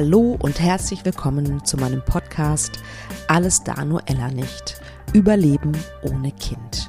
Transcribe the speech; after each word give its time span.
Hallo 0.00 0.36
und 0.38 0.60
herzlich 0.60 1.04
willkommen 1.04 1.64
zu 1.64 1.76
meinem 1.76 2.04
Podcast 2.04 2.78
Alles 3.26 3.64
da 3.64 3.84
nur 3.84 4.00
Ella 4.06 4.28
nicht. 4.28 4.80
Überleben 5.12 5.72
ohne 6.02 6.30
Kind. 6.30 6.88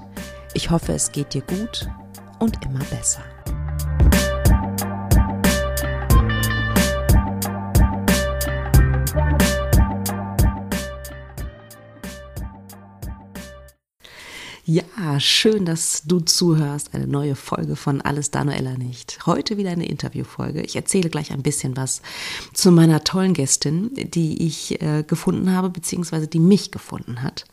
Ich 0.53 0.69
hoffe, 0.69 0.93
es 0.93 1.11
geht 1.11 1.33
dir 1.33 1.41
gut 1.41 1.89
und 2.37 2.63
immer 2.63 2.85
besser. 2.91 3.23
Ja, 14.71 15.19
schön, 15.19 15.65
dass 15.65 16.03
du 16.05 16.19
zuhörst. 16.19 16.93
Eine 16.93 17.07
neue 17.07 17.33
Folge 17.33 17.75
von 17.75 18.01
Alles 18.01 18.29
Danuella 18.29 18.77
nicht. 18.77 19.25
Heute 19.25 19.57
wieder 19.57 19.71
eine 19.71 19.87
Interviewfolge. 19.87 20.61
Ich 20.61 20.75
erzähle 20.75 21.09
gleich 21.09 21.31
ein 21.31 21.41
bisschen 21.41 21.75
was 21.75 22.03
zu 22.53 22.71
meiner 22.71 23.03
tollen 23.03 23.33
Gästin, 23.33 23.89
die 23.95 24.45
ich 24.45 24.79
äh, 24.79 25.01
gefunden 25.01 25.53
habe, 25.53 25.71
beziehungsweise 25.71 26.27
die 26.27 26.37
mich 26.37 26.69
gefunden 26.69 27.23
hat. 27.23 27.45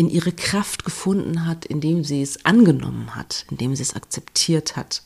in 0.00 0.08
ihre 0.08 0.32
Kraft 0.32 0.86
gefunden 0.86 1.44
hat, 1.44 1.66
indem 1.66 2.04
sie 2.04 2.22
es 2.22 2.46
angenommen 2.46 3.14
hat, 3.14 3.44
indem 3.50 3.76
sie 3.76 3.82
es 3.82 3.94
akzeptiert 3.94 4.74
hat. 4.74 5.02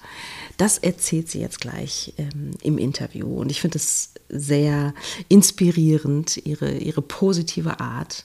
Das 0.56 0.78
erzählt 0.78 1.28
sie 1.28 1.41
jetzt 1.41 1.60
gleich 1.60 2.15
ähm, 2.16 2.53
im 2.62 2.78
Interview. 2.78 3.27
Und 3.27 3.50
ich 3.50 3.60
finde 3.60 3.78
es 3.78 4.10
sehr 4.28 4.94
inspirierend, 5.28 6.37
ihre, 6.47 6.78
ihre 6.78 7.03
positive 7.03 7.81
Art. 7.81 8.25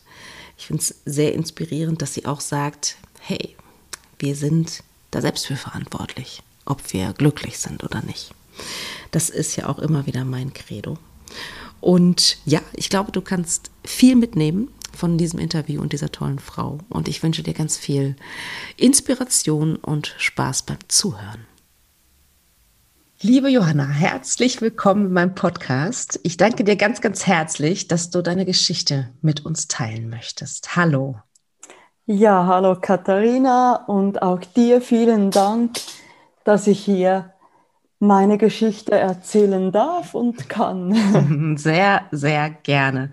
Ich 0.60 0.68
finde 0.68 0.84
es 0.84 0.94
sehr 1.06 1.34
inspirierend, 1.34 2.04
dass 2.04 2.14
sie 2.14 2.28
auch 2.28 2.40
sagt, 2.40 2.98
hey, 3.20 3.56
wir 4.20 4.36
sind 4.36 4.84
da 5.10 5.22
selbst 5.22 5.48
für 5.48 5.56
verantwortlich, 5.56 6.44
ob 6.66 6.94
wir 6.94 7.14
glücklich 7.14 7.58
sind 7.58 7.84
oder 7.84 8.04
nicht. 8.04 8.30
Das 9.10 9.32
ist 9.32 9.56
ja 9.56 9.68
auch 9.70 9.80
immer 9.80 10.06
wieder 10.06 10.24
mein 10.24 10.54
Credo. 10.54 11.00
Und 11.82 12.38
ja, 12.46 12.62
ich 12.74 12.92
glaube, 12.92 13.12
du 13.12 13.22
kannst 13.22 13.72
viel 13.84 14.16
mitnehmen 14.16 14.70
von 14.96 15.18
diesem 15.18 15.40
Interview 15.40 15.82
und 15.82 15.94
dieser 15.94 16.12
tollen 16.12 16.40
Frau. 16.40 16.80
Und 16.90 17.08
ich 17.08 17.24
wünsche 17.24 17.44
dir 17.44 17.54
ganz 17.54 17.78
viel 17.78 18.16
Inspiration 18.78 19.76
und 19.76 20.16
Spaß 20.18 20.64
beim 20.64 20.80
Zuhören. 20.88 21.46
Liebe 23.22 23.50
Johanna, 23.50 23.86
herzlich 23.86 24.62
willkommen 24.62 25.08
in 25.08 25.14
meinem 25.14 25.36
Podcast. 25.36 26.22
Ich 26.24 26.38
danke 26.38 26.64
dir 26.64 26.78
ganz, 26.78 27.02
ganz 27.02 27.28
herzlich, 27.28 27.90
dass 27.90 28.12
du 28.12 28.22
deine 28.22 28.46
Geschichte 28.46 29.10
mit 29.22 29.46
uns 29.46 29.68
teilen 29.68 30.10
möchtest. 30.10 30.78
Hallo. 30.78 31.18
Ja, 32.06 32.48
hallo 32.48 32.78
Katharina 32.80 33.84
und 33.88 34.22
auch 34.22 34.40
dir 34.40 34.82
vielen 34.82 35.32
Dank, 35.32 35.80
dass 36.46 36.66
ich 36.66 36.80
hier 36.80 37.34
meine 38.00 38.38
Geschichte 38.38 38.94
erzählen 38.94 39.72
darf 39.74 40.16
und 40.16 40.48
kann. 40.48 41.56
Sehr, 41.58 42.04
sehr 42.12 42.50
gerne. 42.50 43.12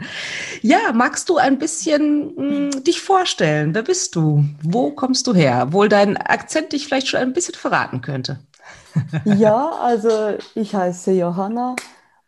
Ja, 0.62 0.92
magst 0.94 1.28
du 1.28 1.36
ein 1.38 1.58
bisschen 1.58 2.34
mh, 2.36 2.74
hm, 2.74 2.84
dich 2.84 3.00
vorstellen? 3.00 3.74
Wer 3.74 3.82
bist 3.82 4.14
du? 4.14 4.44
Wo 4.62 4.92
kommst 4.92 5.26
du 5.26 5.34
her? 5.34 5.72
Wohl 5.72 5.88
dein 5.88 6.16
Akzent 6.16 6.72
dich 6.72 6.86
vielleicht 6.86 7.08
schon 7.08 7.20
ein 7.20 7.32
bisschen 7.32 7.54
verraten 7.54 8.00
könnte. 8.00 8.38
ja, 9.24 9.70
also 9.70 10.36
ich 10.54 10.74
heiße 10.74 11.12
Johanna 11.12 11.74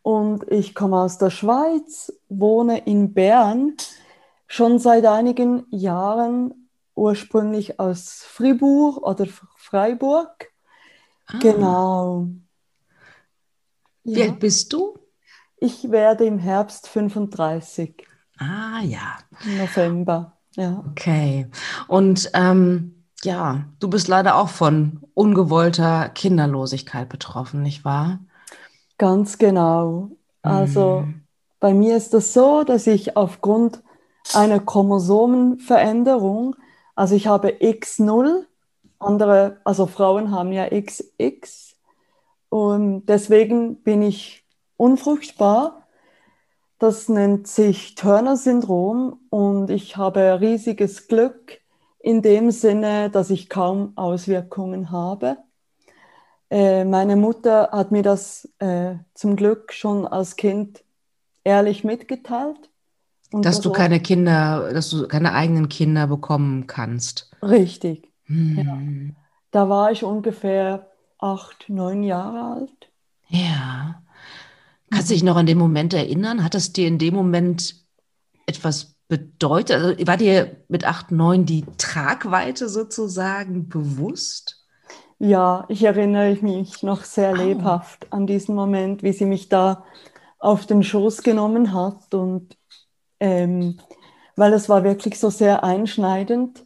und 0.02 0.50
ich 0.50 0.74
komme 0.74 0.96
aus 0.98 1.18
der 1.18 1.30
Schweiz, 1.30 2.12
wohne 2.28 2.78
in 2.86 3.14
Bern, 3.14 3.74
schon 4.48 4.80
seit 4.80 5.06
einigen 5.06 5.64
Jahren 5.70 6.68
ursprünglich 6.96 7.78
aus 7.78 8.24
Fribourg 8.26 8.98
oder 8.98 9.26
Freiburg. 9.56 10.48
Ah. 11.26 11.38
Genau. 11.40 12.28
Wie 14.14 14.22
alt 14.22 14.40
bist 14.40 14.72
du? 14.72 14.98
Ich 15.58 15.90
werde 15.90 16.24
im 16.24 16.38
Herbst 16.38 16.88
35. 16.88 18.06
Ah 18.38 18.80
ja. 18.82 19.18
November, 19.44 20.38
ja. 20.54 20.84
Okay. 20.90 21.48
Und 21.88 22.30
ähm, 22.34 23.04
ja, 23.24 23.64
du 23.80 23.88
bist 23.88 24.08
leider 24.08 24.36
auch 24.36 24.48
von 24.48 25.00
ungewollter 25.14 26.08
Kinderlosigkeit 26.08 27.08
betroffen, 27.08 27.62
nicht 27.62 27.84
wahr? 27.84 28.20
Ganz 28.96 29.38
genau. 29.38 30.10
Also 30.42 31.00
mhm. 31.00 31.22
bei 31.58 31.74
mir 31.74 31.96
ist 31.96 32.14
das 32.14 32.32
so, 32.32 32.62
dass 32.62 32.86
ich 32.86 33.16
aufgrund 33.16 33.82
einer 34.34 34.60
Chromosomenveränderung, 34.60 36.54
also 36.94 37.14
ich 37.14 37.26
habe 37.26 37.48
X0, 37.48 38.44
andere, 38.98 39.60
also 39.64 39.86
Frauen 39.86 40.30
haben 40.30 40.52
ja 40.52 40.68
XX, 40.68 41.67
und 42.48 43.06
deswegen 43.06 43.82
bin 43.82 44.02
ich 44.02 44.44
unfruchtbar. 44.76 45.86
Das 46.78 47.08
nennt 47.08 47.48
sich 47.48 47.94
Turner-Syndrom 47.96 49.20
und 49.30 49.70
ich 49.70 49.96
habe 49.96 50.40
riesiges 50.40 51.08
Glück 51.08 51.60
in 51.98 52.22
dem 52.22 52.50
Sinne, 52.50 53.10
dass 53.10 53.30
ich 53.30 53.48
kaum 53.48 53.92
Auswirkungen 53.96 54.90
habe. 54.90 55.38
Äh, 56.50 56.84
meine 56.84 57.16
Mutter 57.16 57.70
hat 57.72 57.90
mir 57.90 58.02
das 58.02 58.48
äh, 58.58 58.94
zum 59.14 59.36
Glück 59.36 59.72
schon 59.72 60.06
als 60.06 60.36
Kind 60.36 60.84
ehrlich 61.44 61.84
mitgeteilt. 61.84 62.70
dass 63.32 63.60
du 63.60 63.70
keine 63.70 64.00
Kinder, 64.00 64.72
dass 64.72 64.88
du 64.88 65.06
keine 65.08 65.34
eigenen 65.34 65.68
Kinder 65.68 66.06
bekommen 66.06 66.66
kannst. 66.66 67.30
Richtig. 67.42 68.10
Hm. 68.24 68.56
Ja. 68.56 68.78
Da 69.50 69.68
war 69.68 69.90
ich 69.90 70.04
ungefähr 70.04 70.86
acht, 71.18 71.68
neun 71.68 72.02
Jahre 72.02 72.56
alt. 72.56 72.90
Ja. 73.28 74.02
Kannst 74.90 75.10
du 75.10 75.14
dich 75.14 75.22
noch 75.22 75.36
an 75.36 75.46
den 75.46 75.58
Moment 75.58 75.92
erinnern? 75.92 76.42
Hat 76.42 76.54
es 76.54 76.72
dir 76.72 76.88
in 76.88 76.98
dem 76.98 77.14
Moment 77.14 77.74
etwas 78.46 78.96
bedeutet? 79.08 79.76
Also 79.76 80.06
war 80.06 80.16
dir 80.16 80.56
mit 80.68 80.86
acht, 80.86 81.10
neun 81.10 81.44
die 81.44 81.64
Tragweite 81.76 82.68
sozusagen 82.68 83.68
bewusst? 83.68 84.64
Ja, 85.18 85.66
ich 85.68 85.82
erinnere 85.82 86.38
mich 86.42 86.82
noch 86.82 87.04
sehr 87.04 87.32
oh. 87.32 87.36
lebhaft 87.36 88.06
an 88.12 88.26
diesen 88.26 88.54
Moment, 88.54 89.02
wie 89.02 89.12
sie 89.12 89.26
mich 89.26 89.48
da 89.48 89.84
auf 90.38 90.66
den 90.66 90.82
Schoß 90.82 91.22
genommen 91.22 91.74
hat 91.74 92.14
und 92.14 92.56
ähm, 93.20 93.80
weil 94.36 94.52
es 94.52 94.68
war 94.68 94.84
wirklich 94.84 95.18
so 95.18 95.30
sehr 95.30 95.64
einschneidend, 95.64 96.64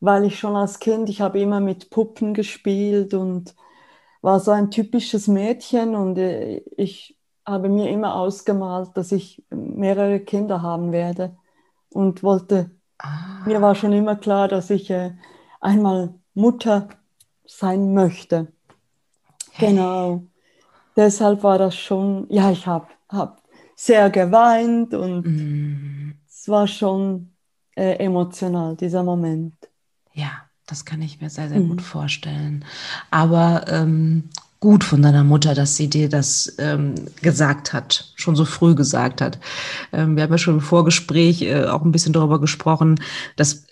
weil 0.00 0.24
ich 0.24 0.38
schon 0.38 0.54
als 0.56 0.78
Kind, 0.78 1.08
ich 1.08 1.22
habe 1.22 1.40
immer 1.40 1.60
mit 1.60 1.88
Puppen 1.88 2.34
gespielt 2.34 3.14
und 3.14 3.54
war 4.24 4.40
so 4.40 4.52
ein 4.52 4.70
typisches 4.70 5.28
Mädchen 5.28 5.94
und 5.94 6.16
äh, 6.16 6.62
ich 6.78 7.18
habe 7.44 7.68
mir 7.68 7.90
immer 7.90 8.14
ausgemalt, 8.14 8.96
dass 8.96 9.12
ich 9.12 9.44
mehrere 9.50 10.18
Kinder 10.18 10.62
haben 10.62 10.92
werde 10.92 11.36
und 11.90 12.22
wollte, 12.22 12.70
ah. 12.98 13.44
mir 13.44 13.60
war 13.60 13.74
schon 13.74 13.92
immer 13.92 14.16
klar, 14.16 14.48
dass 14.48 14.70
ich 14.70 14.90
äh, 14.90 15.12
einmal 15.60 16.14
Mutter 16.32 16.88
sein 17.44 17.92
möchte. 17.92 18.50
Genau. 19.58 20.22
Deshalb 20.96 21.42
war 21.42 21.58
das 21.58 21.76
schon, 21.76 22.26
ja, 22.30 22.50
ich 22.50 22.66
habe 22.66 22.86
hab 23.10 23.42
sehr 23.76 24.08
geweint 24.08 24.94
und 24.94 25.26
mm. 25.26 26.14
es 26.26 26.48
war 26.48 26.66
schon 26.66 27.34
äh, 27.76 27.96
emotional, 27.96 28.74
dieser 28.74 29.02
Moment. 29.02 29.54
Ja, 30.14 30.43
das 30.66 30.84
kann 30.84 31.02
ich 31.02 31.20
mir 31.20 31.30
sehr, 31.30 31.48
sehr 31.48 31.60
mhm. 31.60 31.68
gut 31.70 31.82
vorstellen. 31.82 32.64
Aber 33.10 33.66
ähm, 33.68 34.30
gut 34.60 34.82
von 34.82 35.02
deiner 35.02 35.24
Mutter, 35.24 35.54
dass 35.54 35.76
sie 35.76 35.88
dir 35.88 36.08
das 36.08 36.54
ähm, 36.58 36.94
gesagt 37.20 37.72
hat, 37.72 38.12
schon 38.16 38.34
so 38.34 38.44
früh 38.44 38.74
gesagt 38.74 39.20
hat. 39.20 39.38
Ähm, 39.92 40.16
wir 40.16 40.22
haben 40.22 40.32
ja 40.32 40.38
schon 40.38 40.54
im 40.54 40.60
Vorgespräch 40.60 41.42
äh, 41.42 41.64
auch 41.64 41.82
ein 41.82 41.92
bisschen 41.92 42.14
darüber 42.14 42.40
gesprochen, 42.40 43.00
dass 43.36 43.66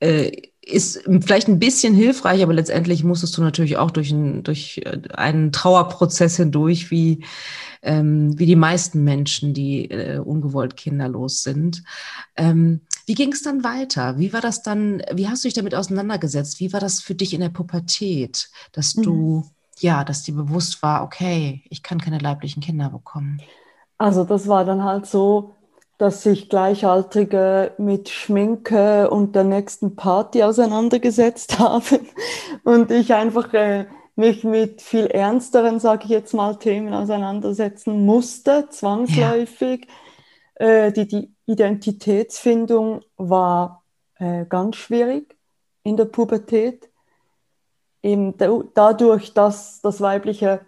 äh, 0.00 0.32
ist 0.66 1.02
vielleicht 1.20 1.48
ein 1.48 1.58
bisschen 1.58 1.94
hilfreich, 1.94 2.42
aber 2.42 2.54
letztendlich 2.54 3.04
musstest 3.04 3.36
du 3.36 3.42
natürlich 3.42 3.76
auch 3.76 3.90
durch, 3.90 4.10
ein, 4.10 4.42
durch 4.42 4.80
äh, 4.84 4.98
einen 5.14 5.52
Trauerprozess 5.52 6.36
hindurch, 6.36 6.90
wie, 6.90 7.24
ähm, 7.82 8.38
wie 8.38 8.46
die 8.46 8.56
meisten 8.56 9.04
Menschen, 9.04 9.54
die 9.54 9.90
äh, 9.90 10.18
ungewollt 10.18 10.76
kinderlos 10.76 11.42
sind. 11.42 11.82
Ähm, 12.36 12.80
wie 13.06 13.14
ging 13.14 13.32
es 13.32 13.42
dann 13.42 13.64
weiter? 13.64 14.18
Wie 14.18 14.32
war 14.32 14.40
das 14.40 14.62
dann, 14.62 15.02
wie 15.12 15.28
hast 15.28 15.44
du 15.44 15.48
dich 15.48 15.54
damit 15.54 15.74
auseinandergesetzt? 15.74 16.60
Wie 16.60 16.72
war 16.72 16.80
das 16.80 17.00
für 17.00 17.14
dich 17.14 17.34
in 17.34 17.40
der 17.40 17.48
Pubertät, 17.48 18.50
dass 18.72 18.94
du, 18.94 19.12
mhm. 19.12 19.44
ja, 19.78 20.04
dass 20.04 20.22
dir 20.22 20.34
bewusst 20.34 20.82
war, 20.82 21.02
okay, 21.02 21.62
ich 21.68 21.82
kann 21.82 22.00
keine 22.00 22.18
leiblichen 22.18 22.62
Kinder 22.62 22.90
bekommen? 22.90 23.40
Also 23.98 24.24
das 24.24 24.48
war 24.48 24.64
dann 24.64 24.82
halt 24.84 25.06
so, 25.06 25.54
dass 25.98 26.22
sich 26.22 26.48
Gleichaltrige 26.48 27.72
mit 27.78 28.08
Schminke 28.08 29.08
und 29.10 29.36
der 29.36 29.44
nächsten 29.44 29.96
Party 29.96 30.42
auseinandergesetzt 30.42 31.58
haben 31.58 32.08
und 32.64 32.90
ich 32.90 33.14
einfach 33.14 33.52
äh, 33.54 33.86
mich 34.16 34.44
mit 34.44 34.80
viel 34.82 35.06
ernsteren, 35.06 35.80
sage 35.80 36.04
ich 36.04 36.10
jetzt 36.10 36.34
mal, 36.34 36.56
Themen 36.56 36.94
auseinandersetzen 36.94 38.04
musste, 38.04 38.68
zwangsläufig. 38.70 39.86
Ja. 39.86 39.94
Äh, 40.56 40.92
die, 40.92 41.06
die 41.06 41.34
Identitätsfindung 41.46 43.02
war 43.16 43.82
äh, 44.18 44.44
ganz 44.46 44.76
schwierig 44.76 45.36
in 45.82 45.96
der 45.96 46.06
Pubertät. 46.06 46.88
Eben 48.02 48.34
dadurch, 48.74 49.32
dass 49.32 49.80
das 49.80 50.00
weibliche 50.00 50.60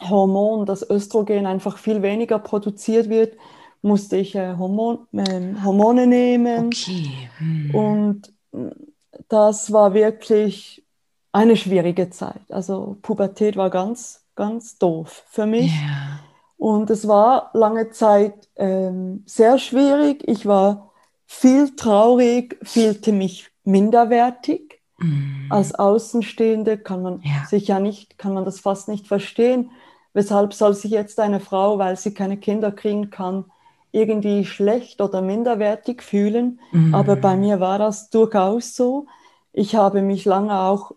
Hormon, 0.00 0.66
das 0.66 0.88
Östrogen, 0.88 1.46
einfach 1.46 1.78
viel 1.78 2.02
weniger 2.02 2.38
produziert 2.38 3.08
wird, 3.08 3.36
musste 3.82 4.16
ich 4.16 4.34
äh, 4.34 4.56
Hormon, 4.56 5.06
äh, 5.12 5.54
Hormone 5.62 6.06
nehmen. 6.06 6.66
Okay. 6.66 7.28
Hm. 7.38 7.74
Und 7.74 8.32
das 9.28 9.72
war 9.72 9.94
wirklich 9.94 10.84
eine 11.32 11.56
schwierige 11.56 12.10
Zeit. 12.10 12.40
Also 12.48 12.96
Pubertät 13.02 13.56
war 13.56 13.70
ganz, 13.70 14.24
ganz 14.34 14.78
doof 14.78 15.24
für 15.28 15.46
mich. 15.46 15.70
Yeah. 15.70 16.13
Und 16.64 16.88
es 16.88 17.06
war 17.06 17.50
lange 17.52 17.90
Zeit 17.90 18.48
ähm, 18.56 19.22
sehr 19.26 19.58
schwierig. 19.58 20.26
Ich 20.26 20.46
war 20.46 20.92
viel 21.26 21.76
traurig, 21.76 22.58
fühlte 22.62 23.12
mich 23.12 23.50
minderwertig. 23.64 24.80
Mm. 24.96 25.52
Als 25.52 25.74
Außenstehende 25.74 26.78
kann 26.78 27.02
man 27.02 27.20
ja. 27.22 27.44
sich 27.46 27.68
ja 27.68 27.80
nicht, 27.80 28.16
kann 28.16 28.32
man 28.32 28.46
das 28.46 28.60
fast 28.60 28.88
nicht 28.88 29.06
verstehen. 29.06 29.72
Weshalb 30.14 30.54
soll 30.54 30.72
sich 30.72 30.90
jetzt 30.90 31.20
eine 31.20 31.38
Frau, 31.38 31.76
weil 31.76 31.98
sie 31.98 32.14
keine 32.14 32.38
Kinder 32.38 32.72
kriegen 32.72 33.10
kann, 33.10 33.44
irgendwie 33.92 34.46
schlecht 34.46 35.02
oder 35.02 35.20
minderwertig 35.20 36.02
fühlen. 36.02 36.60
Mhm. 36.72 36.94
Aber 36.94 37.16
bei 37.16 37.36
mir 37.36 37.60
war 37.60 37.78
das 37.78 38.08
durchaus 38.08 38.74
so. 38.74 39.06
Ich 39.52 39.74
habe 39.74 40.00
mich 40.00 40.24
lange 40.24 40.58
auch 40.58 40.92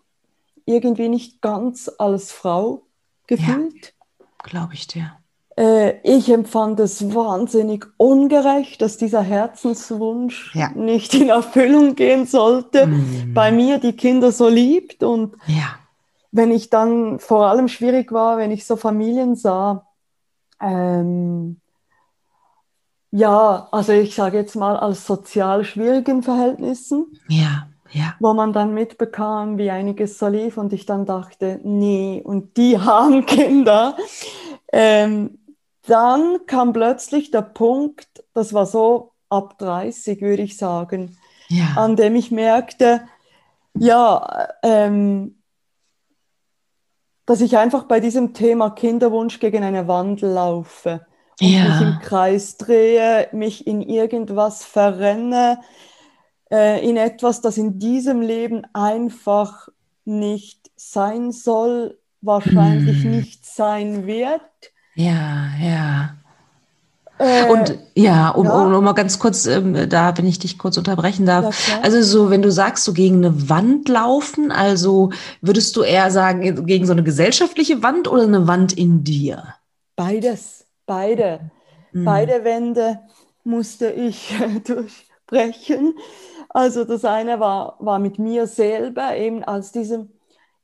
irgendwie 0.64 1.10
nicht 1.10 1.42
ganz 1.42 1.90
als 1.98 2.32
Frau 2.32 2.84
gefühlt. 3.26 3.92
Ja, 4.18 4.26
Glaube 4.44 4.72
ich 4.72 4.86
dir. 4.86 5.17
Äh, 5.58 5.98
ich 6.04 6.30
empfand 6.30 6.78
es 6.78 7.12
wahnsinnig 7.12 7.84
ungerecht, 7.96 8.80
dass 8.80 8.96
dieser 8.96 9.22
Herzenswunsch 9.22 10.54
ja. 10.54 10.70
nicht 10.70 11.14
in 11.14 11.30
Erfüllung 11.30 11.96
gehen 11.96 12.26
sollte. 12.26 12.86
Mhm. 12.86 13.34
Bei 13.34 13.50
mir 13.50 13.78
die 13.78 13.94
Kinder 13.94 14.30
so 14.30 14.48
liebt 14.48 15.02
und 15.02 15.34
ja. 15.48 15.74
wenn 16.30 16.52
ich 16.52 16.70
dann 16.70 17.18
vor 17.18 17.46
allem 17.46 17.66
schwierig 17.66 18.12
war, 18.12 18.38
wenn 18.38 18.52
ich 18.52 18.66
so 18.66 18.76
Familien 18.76 19.34
sah, 19.34 19.88
ähm, 20.60 21.60
ja, 23.10 23.66
also 23.72 23.92
ich 23.92 24.14
sage 24.14 24.36
jetzt 24.36 24.54
mal 24.54 24.78
aus 24.78 25.06
sozial 25.06 25.64
schwierigen 25.64 26.22
Verhältnissen. 26.22 27.18
Ja, 27.26 27.66
ja. 27.90 28.14
Wo 28.20 28.32
man 28.32 28.52
dann 28.52 28.74
mitbekam, 28.74 29.58
wie 29.58 29.70
einiges 29.70 30.20
so 30.20 30.28
lief 30.28 30.56
und 30.56 30.72
ich 30.72 30.86
dann 30.86 31.04
dachte, 31.04 31.58
nee, 31.64 32.22
und 32.24 32.56
die 32.56 32.78
haben 32.80 33.26
Kinder. 33.26 33.96
Ähm, 34.72 35.38
dann 35.88 36.46
kam 36.46 36.72
plötzlich 36.72 37.30
der 37.30 37.42
Punkt, 37.42 38.24
das 38.34 38.52
war 38.52 38.66
so 38.66 39.12
ab 39.28 39.58
30, 39.58 40.20
würde 40.20 40.42
ich 40.42 40.56
sagen, 40.56 41.16
ja. 41.48 41.74
an 41.76 41.96
dem 41.96 42.16
ich 42.16 42.30
merkte, 42.30 43.02
ja, 43.74 44.48
ähm, 44.62 45.42
dass 47.26 47.40
ich 47.40 47.58
einfach 47.58 47.84
bei 47.84 48.00
diesem 48.00 48.32
Thema 48.32 48.70
Kinderwunsch 48.70 49.38
gegen 49.38 49.62
eine 49.62 49.86
Wand 49.86 50.22
laufe 50.22 51.06
und 51.40 51.46
ja. 51.46 51.68
mich 51.68 51.80
im 51.82 51.98
Kreis 52.00 52.56
drehe, 52.56 53.28
mich 53.32 53.66
in 53.66 53.82
irgendwas 53.82 54.64
verrenne, 54.64 55.60
äh, 56.50 56.86
in 56.86 56.96
etwas, 56.96 57.40
das 57.40 57.58
in 57.58 57.78
diesem 57.78 58.22
Leben 58.22 58.66
einfach 58.72 59.68
nicht 60.04 60.70
sein 60.76 61.32
soll, 61.32 61.98
wahrscheinlich 62.20 63.02
hm. 63.04 63.10
nicht 63.10 63.46
sein 63.46 64.06
wird. 64.06 64.40
Ja, 64.98 65.50
ja. 65.62 66.14
Äh, 67.18 67.48
und 67.50 67.78
ja, 67.94 68.30
um, 68.30 68.46
ja. 68.46 68.64
Um, 68.64 68.74
um, 68.74 68.84
mal 68.84 68.94
ganz 68.94 69.20
kurz, 69.20 69.46
ähm, 69.46 69.88
da, 69.88 70.16
wenn 70.18 70.26
ich 70.26 70.40
dich 70.40 70.58
kurz 70.58 70.76
unterbrechen 70.76 71.24
darf. 71.24 71.68
Ja, 71.68 71.80
also 71.82 72.02
so, 72.02 72.30
wenn 72.30 72.42
du 72.42 72.50
sagst, 72.50 72.84
so 72.84 72.92
gegen 72.92 73.24
eine 73.24 73.48
Wand 73.48 73.88
laufen, 73.88 74.50
also 74.50 75.10
würdest 75.40 75.76
du 75.76 75.82
eher 75.82 76.10
sagen, 76.10 76.66
gegen 76.66 76.84
so 76.84 76.92
eine 76.92 77.04
gesellschaftliche 77.04 77.80
Wand 77.82 78.08
oder 78.08 78.24
eine 78.24 78.48
Wand 78.48 78.72
in 78.72 79.04
dir? 79.04 79.54
Beides 79.94 80.66
beide, 80.84 81.50
mhm. 81.92 82.04
beide 82.04 82.42
Wände 82.42 82.98
musste 83.44 83.90
ich 83.90 84.34
durchbrechen. 84.66 85.94
Also 86.48 86.84
das 86.84 87.04
eine 87.04 87.38
war, 87.38 87.76
war 87.78 88.00
mit 88.00 88.18
mir 88.18 88.48
selber, 88.48 89.16
eben 89.16 89.44
als 89.44 89.70
diesem, 89.70 90.08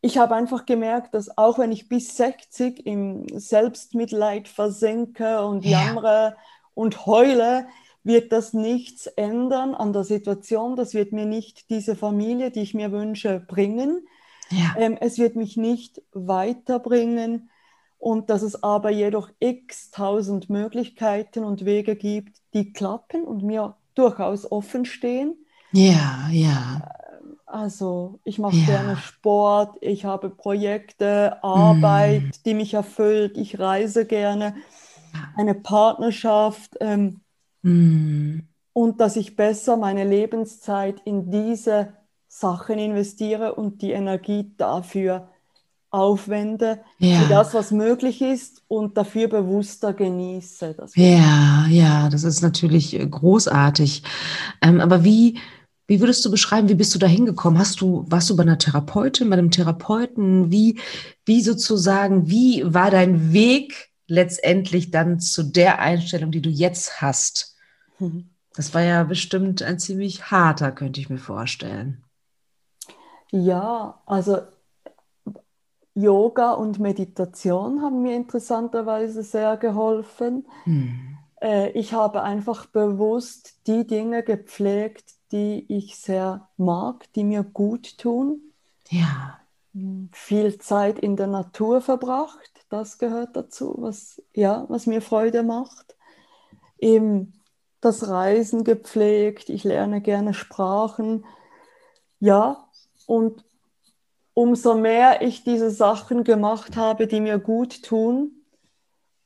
ich 0.04 0.18
habe 0.18 0.34
einfach 0.34 0.66
gemerkt, 0.66 1.14
dass 1.14 1.38
auch 1.38 1.58
wenn 1.58 1.72
ich 1.72 1.88
bis 1.88 2.14
60 2.18 2.84
im 2.84 3.26
Selbstmitleid 3.32 4.48
versinke 4.48 5.42
und 5.46 5.64
ja. 5.64 5.86
jammere 5.86 6.36
und 6.74 7.06
heule, 7.06 7.66
wird 8.02 8.30
das 8.30 8.52
nichts 8.52 9.06
ändern 9.06 9.74
an 9.74 9.94
der 9.94 10.04
Situation. 10.04 10.76
Das 10.76 10.92
wird 10.92 11.12
mir 11.12 11.24
nicht 11.24 11.70
diese 11.70 11.96
Familie, 11.96 12.50
die 12.50 12.60
ich 12.60 12.74
mir 12.74 12.92
wünsche, 12.92 13.40
bringen. 13.40 14.06
Ja. 14.50 14.74
Ähm, 14.76 14.98
es 15.00 15.16
wird 15.16 15.36
mich 15.36 15.56
nicht 15.56 16.02
weiterbringen 16.12 17.48
und 17.96 18.28
dass 18.28 18.42
es 18.42 18.62
aber 18.62 18.90
jedoch 18.90 19.30
x 19.38 19.90
tausend 19.90 20.50
Möglichkeiten 20.50 21.44
und 21.44 21.64
Wege 21.64 21.96
gibt, 21.96 22.36
die 22.52 22.74
klappen 22.74 23.24
und 23.24 23.42
mir 23.42 23.74
durchaus 23.94 24.52
offen 24.52 24.84
stehen. 24.84 25.34
Ja, 25.72 26.28
ja. 26.30 26.82
Also 27.54 28.18
ich 28.24 28.40
mache 28.40 28.56
ja. 28.56 28.66
gerne 28.66 28.96
Sport, 28.96 29.76
ich 29.80 30.04
habe 30.04 30.28
Projekte, 30.28 31.40
Arbeit, 31.44 32.22
mm. 32.22 32.30
die 32.44 32.54
mich 32.54 32.74
erfüllt, 32.74 33.38
ich 33.38 33.60
reise 33.60 34.06
gerne, 34.06 34.56
eine 35.36 35.54
Partnerschaft 35.54 36.76
ähm, 36.80 37.20
mm. 37.62 38.40
und 38.72 39.00
dass 39.00 39.14
ich 39.14 39.36
besser 39.36 39.76
meine 39.76 40.02
Lebenszeit 40.02 41.00
in 41.04 41.30
diese 41.30 41.92
Sachen 42.26 42.80
investiere 42.80 43.54
und 43.54 43.82
die 43.82 43.92
Energie 43.92 44.52
dafür 44.56 45.28
aufwende 45.90 46.80
ja. 46.98 47.20
für 47.20 47.28
das, 47.28 47.54
was 47.54 47.70
möglich 47.70 48.20
ist 48.20 48.64
und 48.66 48.96
dafür 48.96 49.28
bewusster 49.28 49.92
genieße. 49.92 50.74
ja, 50.96 51.66
ja, 51.68 52.08
das 52.08 52.24
ist 52.24 52.42
natürlich 52.42 52.98
äh, 52.98 53.06
großartig. 53.06 54.02
Ähm, 54.60 54.80
aber 54.80 55.04
wie, 55.04 55.38
wie 55.86 56.00
würdest 56.00 56.24
du 56.24 56.30
beschreiben, 56.30 56.68
wie 56.68 56.74
bist 56.74 56.94
du 56.94 56.98
da 56.98 57.06
hingekommen? 57.06 57.58
Hast 57.58 57.80
du, 57.80 58.04
warst 58.08 58.30
du 58.30 58.36
bei 58.36 58.42
einer 58.42 58.58
Therapeutin, 58.58 59.28
bei 59.28 59.36
einem 59.36 59.50
Therapeuten? 59.50 60.50
Wie, 60.50 60.80
wie 61.26 61.42
sozusagen, 61.42 62.28
wie 62.28 62.62
war 62.66 62.90
dein 62.90 63.32
Weg 63.32 63.90
letztendlich 64.06 64.90
dann 64.90 65.20
zu 65.20 65.42
der 65.42 65.80
Einstellung, 65.80 66.30
die 66.30 66.42
du 66.42 66.50
jetzt 66.50 67.02
hast? 67.02 67.56
Mhm. 67.98 68.30
Das 68.56 68.72
war 68.72 68.82
ja 68.82 69.02
bestimmt 69.04 69.62
ein 69.62 69.78
ziemlich 69.78 70.30
harter, 70.30 70.72
könnte 70.72 71.00
ich 71.00 71.10
mir 71.10 71.18
vorstellen. 71.18 72.04
Ja, 73.30 74.00
also 74.06 74.38
Yoga 75.94 76.52
und 76.52 76.78
Meditation 76.78 77.82
haben 77.82 78.02
mir 78.02 78.16
interessanterweise 78.16 79.22
sehr 79.22 79.56
geholfen. 79.56 80.46
Hm. 80.64 81.18
Äh, 81.40 81.70
ich 81.70 81.92
habe 81.92 82.22
einfach 82.22 82.66
bewusst 82.66 83.66
die 83.66 83.86
Dinge 83.86 84.22
gepflegt, 84.22 85.04
die 85.34 85.66
ich 85.68 85.96
sehr 85.98 86.48
mag, 86.56 87.12
die 87.14 87.24
mir 87.24 87.42
gut 87.42 87.98
tun. 87.98 88.40
Ja. 88.88 89.40
Viel 90.12 90.58
Zeit 90.58 91.00
in 91.00 91.16
der 91.16 91.26
Natur 91.26 91.80
verbracht, 91.80 92.64
das 92.68 92.98
gehört 92.98 93.34
dazu, 93.34 93.74
was, 93.78 94.22
ja, 94.32 94.64
was 94.68 94.86
mir 94.86 95.02
Freude 95.02 95.42
macht. 95.42 95.96
Eben 96.78 97.32
das 97.80 98.08
Reisen 98.08 98.62
gepflegt, 98.62 99.48
ich 99.48 99.64
lerne 99.64 100.00
gerne 100.00 100.34
Sprachen. 100.34 101.24
Ja, 102.20 102.68
und 103.06 103.44
umso 104.34 104.76
mehr 104.76 105.20
ich 105.20 105.42
diese 105.42 105.72
Sachen 105.72 106.22
gemacht 106.22 106.76
habe, 106.76 107.08
die 107.08 107.20
mir 107.20 107.40
gut 107.40 107.82
tun, 107.82 108.44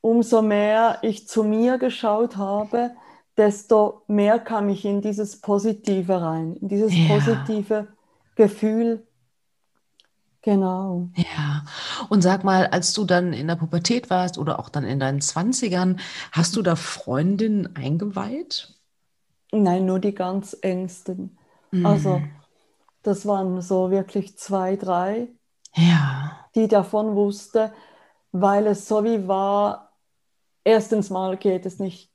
umso 0.01 0.41
mehr 0.41 0.97
ich 1.03 1.27
zu 1.27 1.43
mir 1.43 1.77
geschaut 1.77 2.37
habe, 2.37 2.95
desto 3.37 4.03
mehr 4.07 4.39
kam 4.39 4.69
ich 4.69 4.85
in 4.85 5.01
dieses 5.01 5.39
Positive 5.39 6.21
rein, 6.21 6.55
in 6.55 6.67
dieses 6.67 6.91
ja. 6.95 7.07
positive 7.07 7.87
Gefühl. 8.35 9.05
Genau. 10.41 11.09
Ja, 11.15 11.65
und 12.07 12.21
sag 12.21 12.43
mal, 12.43 12.67
als 12.67 12.93
du 12.93 13.03
dann 13.03 13.33
in 13.33 13.47
der 13.47 13.55
Pubertät 13.55 14.09
warst 14.09 14.37
oder 14.37 14.59
auch 14.59 14.69
dann 14.69 14.85
in 14.85 14.99
deinen 14.99 15.19
Zwanzigern, 15.19 15.99
hast 16.31 16.55
du 16.55 16.61
da 16.61 16.75
Freundinnen 16.75 17.75
eingeweiht? 17.75 18.73
Nein, 19.51 19.85
nur 19.85 19.99
die 19.99 20.15
ganz 20.15 20.57
engsten. 20.61 21.37
Mhm. 21.71 21.85
Also 21.85 22.21
das 23.03 23.25
waren 23.25 23.61
so 23.61 23.91
wirklich 23.91 24.37
zwei, 24.37 24.75
drei, 24.75 25.27
ja. 25.75 26.47
die 26.55 26.67
davon 26.67 27.15
wusste, 27.15 27.73
weil 28.31 28.67
es 28.67 28.87
so 28.87 29.03
wie 29.03 29.27
war, 29.27 29.93
erstens 30.63 31.09
mal 31.09 31.35
geht 31.37 31.65
es 31.65 31.79
nicht, 31.79 32.11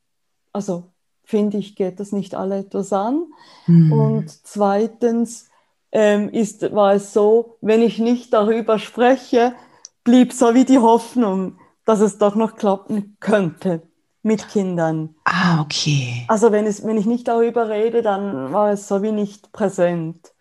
also 0.53 0.94
finde 1.25 1.59
ich, 1.59 1.77
geht 1.77 2.01
das 2.01 2.13
nicht 2.13 2.35
alle 2.35 2.59
etwas 2.59 2.93
an. 2.93 3.27
Mhm. 3.67 3.93
Und 3.93 4.47
zweitens 4.47 5.49
ähm, 5.93 6.29
ist, 6.29 6.75
war 6.75 6.95
es 6.95 7.13
so, 7.13 7.57
wenn 7.61 7.83
ich 7.83 7.99
nicht 7.99 8.33
darüber 8.33 8.79
spreche, 8.79 9.55
blieb 10.05 10.33
so 10.33 10.55
wie 10.55 10.65
die 10.65 10.79
Hoffnung, 10.79 11.59
dass 11.85 12.01
es 12.01 12.19
doch 12.19 12.35
noch 12.35 12.57
klappen 12.57 13.17
könnte 13.21 13.83
mit 14.23 14.49
Kindern. 14.49 15.15
Ah, 15.25 15.61
okay. 15.61 16.25
Also 16.29 16.51
wenn, 16.51 16.67
es, 16.67 16.85
wenn 16.85 16.97
ich 16.97 17.07
nicht 17.07 17.29
darüber 17.29 17.69
rede, 17.69 18.03
dann 18.03 18.53
war 18.53 18.73
es 18.73 18.89
so 18.89 19.03
wie 19.03 19.13
nicht 19.13 19.53
präsent. 19.53 20.34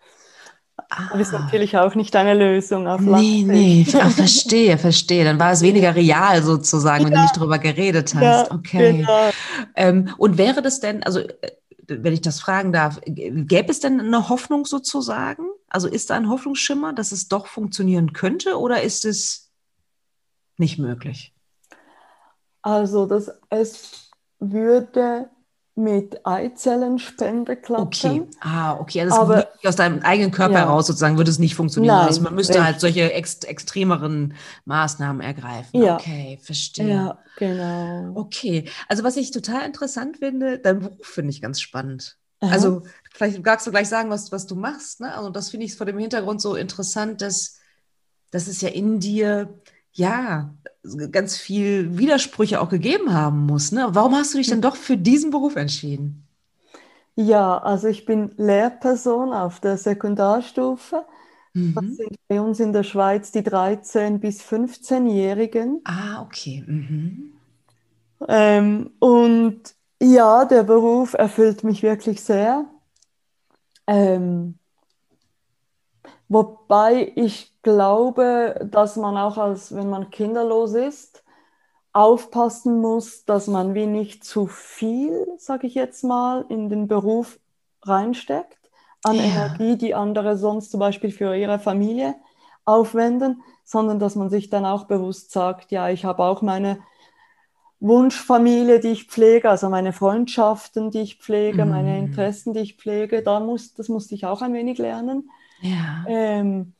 Ah. 0.96 1.18
Ist 1.18 1.32
natürlich 1.32 1.76
auch 1.76 1.94
nicht 1.94 2.14
eine 2.14 2.34
Lösung 2.34 2.86
auf 2.86 3.00
Nee, 3.00 3.44
nee, 3.46 3.86
Ach, 4.00 4.10
verstehe, 4.10 4.78
verstehe. 4.78 5.24
Dann 5.24 5.40
war 5.40 5.52
es 5.52 5.62
weniger 5.62 5.94
real 5.94 6.42
sozusagen, 6.42 7.04
ja. 7.04 7.10
wenn 7.10 7.16
du 7.16 7.22
nicht 7.22 7.36
darüber 7.36 7.58
geredet 7.58 8.14
hast. 8.14 8.48
Ja, 8.48 8.54
okay. 8.54 8.98
Genau. 8.98 9.30
Ähm, 9.74 10.14
und 10.18 10.38
wäre 10.38 10.62
das 10.62 10.78
denn, 10.80 11.02
also 11.02 11.20
äh, 11.20 11.32
wenn 11.88 12.12
ich 12.12 12.20
das 12.20 12.40
fragen 12.40 12.72
darf, 12.72 13.00
gäbe 13.04 13.70
es 13.70 13.80
denn 13.80 14.00
eine 14.00 14.28
Hoffnung 14.28 14.66
sozusagen? 14.66 15.48
Also 15.68 15.88
ist 15.88 16.10
da 16.10 16.14
ein 16.14 16.28
Hoffnungsschimmer, 16.28 16.92
dass 16.92 17.12
es 17.12 17.28
doch 17.28 17.46
funktionieren 17.46 18.12
könnte 18.12 18.58
oder 18.58 18.82
ist 18.82 19.04
es 19.04 19.50
nicht 20.56 20.78
möglich? 20.78 21.34
Also, 22.62 23.06
dass 23.06 23.30
es 23.50 24.10
würde 24.38 25.28
mit 25.76 26.24
Eizellenspende 26.24 27.56
klappen. 27.56 27.86
Okay, 27.86 28.22
ah, 28.40 28.78
okay. 28.78 29.02
Also 29.02 29.16
aber 29.16 29.48
aus 29.64 29.74
deinem 29.74 30.00
eigenen 30.02 30.30
Körper 30.30 30.54
ja. 30.54 30.60
heraus 30.60 30.86
sozusagen 30.86 31.16
würde 31.16 31.30
es 31.30 31.40
nicht 31.40 31.56
funktionieren. 31.56 31.96
Nein, 31.96 32.06
also 32.06 32.22
man 32.22 32.34
müsste 32.34 32.54
echt. 32.54 32.64
halt 32.64 32.80
solche 32.80 33.12
ext 33.12 33.44
extremeren 33.44 34.34
Maßnahmen 34.66 35.20
ergreifen. 35.20 35.82
Ja. 35.82 35.96
Okay, 35.96 36.38
verstehe. 36.40 36.88
Ja, 36.88 37.18
genau. 37.36 38.12
Okay, 38.14 38.70
also 38.88 39.02
was 39.02 39.16
ich 39.16 39.32
total 39.32 39.66
interessant 39.66 40.18
finde, 40.18 40.60
dein 40.60 40.78
Beruf 40.78 41.06
finde 41.06 41.30
ich 41.30 41.42
ganz 41.42 41.60
spannend. 41.60 42.18
Aha. 42.40 42.52
Also 42.52 42.82
vielleicht 43.12 43.44
magst 43.44 43.66
du 43.66 43.72
gleich 43.72 43.88
sagen, 43.88 44.10
was, 44.10 44.30
was 44.30 44.46
du 44.46 44.54
machst. 44.54 45.00
Ne? 45.00 45.12
Also 45.14 45.30
das 45.30 45.50
finde 45.50 45.66
ich 45.66 45.74
vor 45.74 45.86
dem 45.86 45.98
Hintergrund 45.98 46.40
so 46.40 46.54
interessant, 46.54 47.20
dass, 47.20 47.58
dass 48.30 48.46
es 48.46 48.60
ja 48.60 48.68
in 48.68 49.00
dir 49.00 49.60
ja, 49.94 50.54
ganz 51.10 51.36
viel 51.36 51.96
Widersprüche 51.98 52.60
auch 52.60 52.68
gegeben 52.68 53.12
haben 53.14 53.46
muss. 53.46 53.72
Ne? 53.72 53.88
Warum 53.90 54.14
hast 54.14 54.34
du 54.34 54.38
dich 54.38 54.48
denn 54.48 54.60
doch 54.60 54.76
für 54.76 54.96
diesen 54.96 55.30
Beruf 55.30 55.56
entschieden? 55.56 56.26
Ja, 57.16 57.58
also 57.58 57.86
ich 57.88 58.04
bin 58.04 58.32
Lehrperson 58.36 59.32
auf 59.32 59.60
der 59.60 59.78
Sekundarstufe. 59.78 61.06
Mhm. 61.54 61.74
Das 61.74 61.96
sind 61.96 62.16
bei 62.28 62.40
uns 62.40 62.58
in 62.58 62.72
der 62.72 62.82
Schweiz 62.82 63.30
die 63.30 63.42
13- 63.42 64.18
bis 64.18 64.42
15-Jährigen. 64.42 65.80
Ah, 65.84 66.22
okay. 66.22 66.64
Mhm. 66.66 67.32
Ähm, 68.28 68.90
und 68.98 69.60
ja, 70.02 70.44
der 70.44 70.64
Beruf 70.64 71.14
erfüllt 71.14 71.62
mich 71.62 71.82
wirklich 71.82 72.20
sehr. 72.20 72.66
Ähm, 73.86 74.58
wobei 76.28 77.12
ich 77.14 77.53
glaube, 77.64 78.68
dass 78.70 78.94
man 78.94 79.16
auch 79.16 79.36
als, 79.36 79.74
wenn 79.74 79.90
man 79.90 80.10
kinderlos 80.10 80.74
ist, 80.74 81.24
aufpassen 81.92 82.80
muss, 82.80 83.24
dass 83.24 83.46
man 83.48 83.74
wie 83.74 83.86
nicht 83.86 84.24
zu 84.24 84.46
viel, 84.46 85.26
sage 85.38 85.66
ich 85.66 85.74
jetzt 85.74 86.04
mal, 86.04 86.44
in 86.48 86.68
den 86.68 86.86
Beruf 86.86 87.38
reinsteckt, 87.82 88.58
an 89.02 89.16
ja. 89.16 89.22
Energie, 89.22 89.76
die 89.76 89.94
andere 89.94 90.36
sonst 90.36 90.70
zum 90.70 90.80
Beispiel 90.80 91.10
für 91.10 91.36
ihre 91.36 91.58
Familie 91.58 92.14
aufwenden, 92.64 93.42
sondern 93.64 93.98
dass 93.98 94.14
man 94.16 94.30
sich 94.30 94.50
dann 94.50 94.64
auch 94.64 94.84
bewusst 94.84 95.32
sagt, 95.32 95.70
ja, 95.70 95.88
ich 95.88 96.04
habe 96.04 96.24
auch 96.24 96.42
meine 96.42 96.78
Wunschfamilie, 97.80 98.80
die 98.80 98.88
ich 98.88 99.04
pflege, 99.04 99.50
also 99.50 99.68
meine 99.68 99.92
Freundschaften, 99.92 100.90
die 100.90 101.00
ich 101.00 101.18
pflege, 101.18 101.64
mm. 101.64 101.68
meine 101.68 101.98
Interessen, 101.98 102.54
die 102.54 102.60
ich 102.60 102.76
pflege, 102.76 103.22
da 103.22 103.40
muss, 103.40 103.74
das 103.74 103.88
musste 103.88 104.14
ich 104.14 104.26
auch 104.26 104.42
ein 104.42 104.54
wenig 104.54 104.78
lernen. 104.78 105.30
Ja. 105.60 106.04
Ähm, 106.06 106.73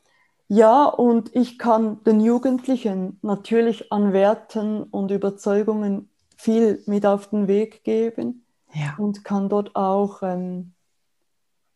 ja, 0.48 0.84
und 0.84 1.34
ich 1.34 1.58
kann 1.58 2.02
den 2.04 2.20
Jugendlichen 2.20 3.18
natürlich 3.22 3.90
an 3.90 4.12
Werten 4.12 4.82
und 4.82 5.10
Überzeugungen 5.10 6.10
viel 6.36 6.82
mit 6.86 7.06
auf 7.06 7.30
den 7.30 7.48
Weg 7.48 7.84
geben 7.84 8.44
ja. 8.74 8.94
und 8.98 9.24
kann 9.24 9.48
dort 9.48 9.74
auch 9.74 10.22
ähm, 10.22 10.72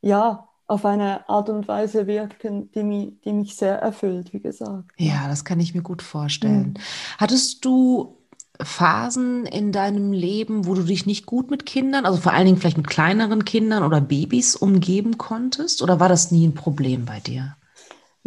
ja, 0.02 0.48
auf 0.66 0.84
eine 0.84 1.28
Art 1.30 1.48
und 1.48 1.66
Weise 1.66 2.06
wirken, 2.06 2.70
die 2.72 2.82
mich, 2.82 3.12
die 3.24 3.32
mich 3.32 3.56
sehr 3.56 3.78
erfüllt, 3.78 4.34
wie 4.34 4.40
gesagt. 4.40 4.90
Ja, 4.98 5.26
das 5.28 5.44
kann 5.44 5.60
ich 5.60 5.74
mir 5.74 5.82
gut 5.82 6.02
vorstellen. 6.02 6.74
Mhm. 6.76 6.82
Hattest 7.16 7.64
du 7.64 8.18
Phasen 8.60 9.46
in 9.46 9.72
deinem 9.72 10.12
Leben, 10.12 10.66
wo 10.66 10.74
du 10.74 10.82
dich 10.82 11.06
nicht 11.06 11.24
gut 11.24 11.50
mit 11.50 11.64
Kindern, 11.64 12.04
also 12.04 12.18
vor 12.20 12.32
allen 12.32 12.44
Dingen 12.44 12.58
vielleicht 12.58 12.76
mit 12.76 12.88
kleineren 12.88 13.46
Kindern 13.46 13.82
oder 13.82 14.02
Babys 14.02 14.56
umgeben 14.56 15.16
konntest? 15.16 15.80
Oder 15.80 16.00
war 16.00 16.10
das 16.10 16.30
nie 16.30 16.46
ein 16.46 16.54
Problem 16.54 17.06
bei 17.06 17.20
dir? 17.20 17.56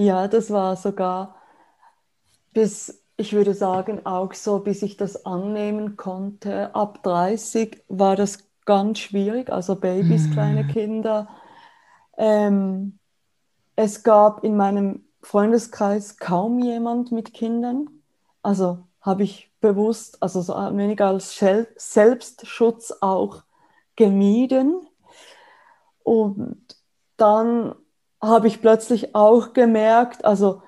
Ja, 0.02 0.28
das 0.28 0.50
war 0.50 0.78
sogar 0.78 1.36
bis, 2.54 3.06
ich 3.18 3.34
würde 3.34 3.54
sagen, 3.54 4.04
auch 4.04 4.34
so, 4.34 4.58
bis 4.58 4.82
ich 4.82 4.98
das 4.98 5.28
annehmen 5.28 5.96
konnte. 5.96 6.74
Ab 6.74 7.04
30 7.04 7.84
war 7.88 8.16
das 8.16 8.50
ganz 8.66 8.98
schwierig, 8.98 9.52
also 9.52 9.76
Babys, 9.76 10.26
mhm. 10.26 10.32
kleine 10.32 10.66
Kinder. 10.66 11.30
Ähm, 12.18 12.98
es 13.76 14.02
gab 14.02 14.44
in 14.44 14.58
meinem 14.58 15.06
Freundeskreis 15.22 16.18
kaum 16.18 16.58
jemand 16.58 17.12
mit 17.12 17.32
Kindern. 17.36 17.88
Also 18.42 18.80
habe 19.02 19.22
ich 19.22 19.52
bewusst, 19.62 20.18
also 20.24 20.42
so 20.42 20.56
ein 20.56 20.76
wenig 20.80 21.00
als 21.00 21.40
Selbstschutz 21.76 22.92
auch 23.02 23.44
gemieden. 23.96 24.82
Und 26.02 26.76
dann 27.18 27.76
habe 28.22 28.48
ich 28.48 28.62
plötzlich 28.62 29.16
auch 29.16 29.54
gemerkt, 29.54 30.26
also 30.26 30.62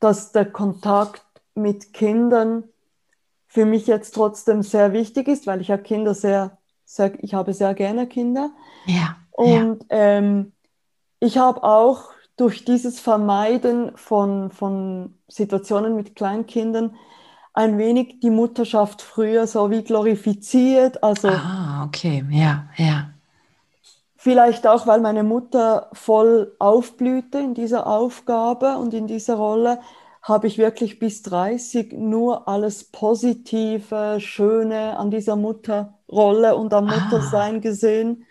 dass 0.00 0.32
der 0.32 0.46
Kontakt 0.46 1.24
mit 1.54 1.92
Kindern 1.92 2.64
für 3.46 3.64
mich 3.64 3.86
jetzt 3.86 4.14
trotzdem 4.14 4.62
sehr 4.62 4.92
wichtig 4.92 5.28
ist, 5.28 5.46
weil 5.46 5.60
ich 5.60 5.68
ja 5.68 5.76
Kinder 5.76 6.14
sehr, 6.14 6.58
sehr 6.84 7.12
ich 7.22 7.34
habe 7.34 7.54
sehr 7.54 7.74
gerne 7.74 8.06
Kinder. 8.06 8.50
Ja. 8.86 9.16
Und 9.30 9.84
ja. 9.90 9.96
Ähm, 9.96 10.52
ich 11.20 11.38
habe 11.38 11.62
auch 11.62 12.10
durch 12.36 12.64
dieses 12.64 12.98
Vermeiden 13.00 13.96
von, 13.96 14.50
von 14.50 15.14
Situationen 15.28 15.94
mit 15.94 16.16
Kleinkindern 16.16 16.96
ein 17.52 17.78
wenig 17.78 18.18
die 18.20 18.30
Mutterschaft 18.30 19.00
früher 19.00 19.46
so 19.46 19.70
wie 19.70 19.84
glorifiziert. 19.84 21.02
Also, 21.02 21.28
ah, 21.28 21.84
okay, 21.86 22.24
ja, 22.30 22.68
ja. 22.76 23.13
Vielleicht 24.24 24.66
auch, 24.66 24.86
weil 24.86 25.02
meine 25.02 25.22
Mutter 25.22 25.90
voll 25.92 26.56
aufblühte 26.58 27.36
in 27.40 27.52
dieser 27.52 27.86
Aufgabe 27.86 28.78
und 28.78 28.94
in 28.94 29.06
dieser 29.06 29.34
Rolle, 29.34 29.80
habe 30.22 30.46
ich 30.46 30.56
wirklich 30.56 30.98
bis 30.98 31.20
30 31.20 31.92
nur 31.92 32.48
alles 32.48 32.84
Positive, 32.84 34.16
Schöne 34.20 34.96
an 34.96 35.10
dieser 35.10 35.36
Mutterrolle 35.36 36.56
und 36.56 36.72
am 36.72 36.88
ah. 36.88 36.96
Muttersein 36.96 37.60
gesehen. 37.60 38.24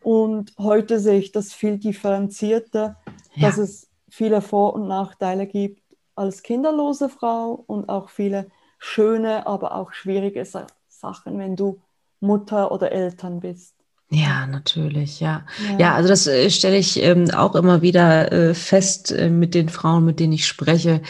Und 0.00 0.54
heute 0.60 1.00
sehe 1.00 1.18
ich 1.18 1.32
das 1.32 1.52
viel 1.52 1.78
differenzierter, 1.78 2.94
ja. 3.34 3.48
dass 3.48 3.58
es 3.58 3.90
viele 4.08 4.40
Vor- 4.40 4.74
und 4.74 4.86
Nachteile 4.86 5.48
gibt 5.48 5.82
als 6.14 6.44
kinderlose 6.44 7.08
Frau 7.08 7.64
und 7.66 7.88
auch 7.88 8.10
viele 8.10 8.46
schöne, 8.78 9.48
aber 9.48 9.74
auch 9.74 9.92
schwierige 9.92 10.46
Sachen, 10.86 11.36
wenn 11.40 11.56
du 11.56 11.80
Mutter 12.20 12.70
oder 12.70 12.92
Eltern 12.92 13.40
bist. 13.40 13.75
Ja, 14.08 14.46
natürlich, 14.46 15.18
ja. 15.18 15.44
Ja, 15.68 15.78
ja 15.78 15.94
also 15.96 16.08
das 16.08 16.28
äh, 16.28 16.48
stelle 16.48 16.76
ich 16.76 17.02
ähm, 17.02 17.28
auch 17.32 17.56
immer 17.56 17.82
wieder 17.82 18.30
äh, 18.30 18.54
fest 18.54 19.10
äh, 19.10 19.28
mit 19.28 19.52
den 19.52 19.68
Frauen, 19.68 20.04
mit 20.04 20.20
denen 20.20 20.32
ich 20.32 20.46
spreche, 20.46 21.02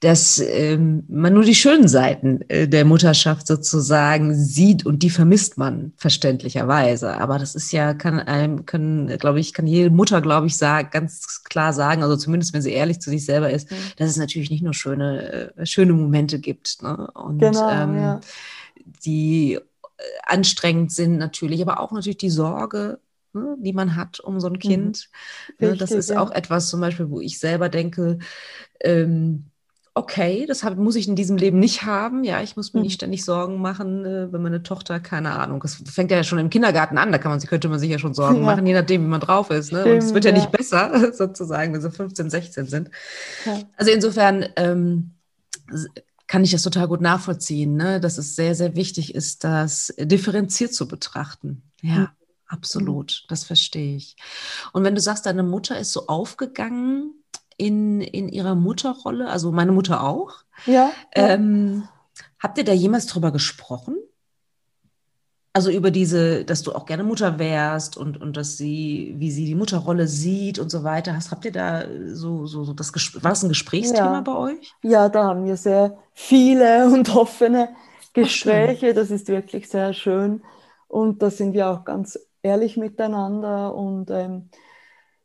dass 0.00 0.38
ähm, 0.38 1.04
man 1.08 1.32
nur 1.32 1.44
die 1.44 1.54
schönen 1.54 1.88
Seiten 1.88 2.42
äh, 2.48 2.68
der 2.68 2.84
Mutterschaft 2.84 3.46
sozusagen 3.46 4.34
sieht 4.34 4.84
und 4.84 5.02
die 5.02 5.08
vermisst 5.08 5.56
man 5.56 5.94
verständlicherweise. 5.96 7.14
Aber 7.14 7.38
das 7.38 7.54
ist 7.54 7.72
ja, 7.72 7.94
kann 7.94 8.20
einem, 8.20 8.66
können, 8.66 9.16
glaube 9.16 9.40
ich, 9.40 9.54
kann 9.54 9.66
jede 9.66 9.88
Mutter, 9.88 10.20
glaube 10.20 10.46
ich, 10.46 10.58
sagen, 10.58 10.90
ganz 10.92 11.42
klar 11.44 11.72
sagen, 11.72 12.02
also 12.02 12.16
zumindest 12.16 12.52
wenn 12.52 12.60
sie 12.60 12.72
ehrlich 12.72 13.00
zu 13.00 13.08
sich 13.08 13.24
selber 13.24 13.48
ist, 13.48 13.70
mhm. 13.70 13.76
dass 13.96 14.10
es 14.10 14.18
natürlich 14.18 14.50
nicht 14.50 14.62
nur 14.62 14.74
schöne, 14.74 15.54
äh, 15.56 15.64
schöne 15.64 15.94
Momente 15.94 16.38
gibt. 16.38 16.82
Ne? 16.82 17.10
Und 17.14 17.38
genau, 17.38 17.70
ähm, 17.70 17.96
ja. 17.96 18.20
die 19.06 19.58
anstrengend 20.24 20.92
sind 20.92 21.18
natürlich, 21.18 21.62
aber 21.62 21.80
auch 21.80 21.92
natürlich 21.92 22.18
die 22.18 22.30
Sorge, 22.30 23.00
ne, 23.32 23.56
die 23.58 23.72
man 23.72 23.96
hat 23.96 24.20
um 24.20 24.40
so 24.40 24.48
ein 24.48 24.54
mhm. 24.54 24.58
Kind. 24.58 25.08
Mhm. 25.58 25.66
Richtig, 25.66 25.78
das 25.80 25.90
ist 25.92 26.10
ja. 26.10 26.20
auch 26.20 26.30
etwas 26.30 26.68
zum 26.68 26.80
Beispiel, 26.80 27.10
wo 27.10 27.20
ich 27.20 27.38
selber 27.38 27.68
denke, 27.68 28.18
ähm, 28.80 29.46
okay, 29.94 30.44
das 30.46 30.62
hab, 30.62 30.76
muss 30.76 30.94
ich 30.94 31.08
in 31.08 31.16
diesem 31.16 31.38
Leben 31.38 31.58
nicht 31.58 31.84
haben. 31.84 32.22
Ja, 32.22 32.42
ich 32.42 32.54
muss 32.54 32.74
mir 32.74 32.82
nicht 32.82 32.92
mhm. 32.92 32.96
ständig 32.96 33.24
Sorgen 33.24 33.62
machen, 33.62 34.04
äh, 34.04 34.30
wenn 34.30 34.42
meine 34.42 34.62
Tochter, 34.62 35.00
keine 35.00 35.32
Ahnung, 35.32 35.60
das 35.60 35.76
fängt 35.86 36.10
ja 36.10 36.22
schon 36.22 36.38
im 36.38 36.50
Kindergarten 36.50 36.98
an, 36.98 37.10
da 37.12 37.18
kann 37.18 37.30
man, 37.30 37.40
könnte 37.40 37.70
man 37.70 37.78
sich 37.78 37.90
ja 37.90 37.98
schon 37.98 38.12
Sorgen 38.12 38.40
ja. 38.40 38.42
machen, 38.42 38.66
je 38.66 38.74
nachdem, 38.74 39.04
wie 39.04 39.08
man 39.08 39.20
drauf 39.20 39.50
ist. 39.50 39.72
Ne? 39.72 39.80
Stimmt, 39.80 39.94
Und 39.94 40.02
es 40.02 40.14
wird 40.14 40.24
ja, 40.26 40.32
ja, 40.32 40.36
nicht 40.36 40.50
besser, 40.50 41.12
sozusagen, 41.14 41.72
wenn 41.72 41.80
sie 41.80 41.90
15, 41.90 42.28
16 42.28 42.66
sind. 42.66 42.90
Ja. 43.46 43.60
Also 43.78 43.90
insofern 43.90 44.44
ähm, 44.56 45.12
kann 46.26 46.44
ich 46.44 46.50
das 46.50 46.62
total 46.62 46.88
gut 46.88 47.00
nachvollziehen, 47.00 47.76
ne? 47.76 48.00
dass 48.00 48.18
es 48.18 48.36
sehr, 48.36 48.54
sehr 48.54 48.74
wichtig 48.74 49.14
ist, 49.14 49.44
das 49.44 49.94
differenziert 49.98 50.74
zu 50.74 50.88
betrachten. 50.88 51.62
Ja. 51.82 51.98
Mhm. 51.98 52.08
Absolut, 52.48 53.24
das 53.28 53.42
verstehe 53.42 53.96
ich. 53.96 54.16
Und 54.72 54.84
wenn 54.84 54.94
du 54.94 55.00
sagst, 55.00 55.26
deine 55.26 55.42
Mutter 55.42 55.78
ist 55.78 55.92
so 55.92 56.06
aufgegangen 56.06 57.12
in, 57.56 58.00
in 58.00 58.28
ihrer 58.28 58.54
Mutterrolle, 58.54 59.28
also 59.28 59.50
meine 59.50 59.72
Mutter 59.72 60.04
auch. 60.04 60.44
Ja. 60.64 60.92
Ähm, 61.12 61.88
habt 62.38 62.58
ihr 62.58 62.64
da 62.64 62.72
jemals 62.72 63.06
drüber 63.06 63.32
gesprochen? 63.32 63.96
Also 65.56 65.70
über 65.70 65.90
diese, 65.90 66.44
dass 66.44 66.62
du 66.62 66.72
auch 66.72 66.84
gerne 66.84 67.02
Mutter 67.02 67.38
wärst 67.38 67.96
und, 67.96 68.20
und 68.20 68.36
dass 68.36 68.58
sie, 68.58 69.14
wie 69.16 69.30
sie 69.30 69.46
die 69.46 69.54
Mutterrolle 69.54 70.06
sieht 70.06 70.58
und 70.58 70.70
so 70.70 70.84
weiter. 70.84 71.16
Hast, 71.16 71.30
habt 71.30 71.46
ihr 71.46 71.52
da 71.52 71.86
so, 72.12 72.44
so, 72.44 72.64
so 72.64 72.74
das 72.74 72.92
war 73.22 73.30
das 73.30 73.42
ein 73.42 73.48
Gesprächsthema 73.48 74.16
ja. 74.16 74.20
bei 74.20 74.36
euch? 74.36 74.74
Ja, 74.82 75.08
da 75.08 75.24
haben 75.24 75.46
wir 75.46 75.56
sehr 75.56 75.96
viele 76.12 76.84
und 76.92 77.16
offene 77.16 77.70
Gespräche. 78.12 78.88
Ach, 78.90 78.96
das 78.96 79.10
ist 79.10 79.28
wirklich 79.28 79.70
sehr 79.70 79.94
schön. 79.94 80.42
Und 80.88 81.22
da 81.22 81.30
sind 81.30 81.54
wir 81.54 81.70
auch 81.70 81.86
ganz 81.86 82.18
ehrlich 82.42 82.76
miteinander. 82.76 83.74
Und 83.74 84.10
ähm, 84.10 84.50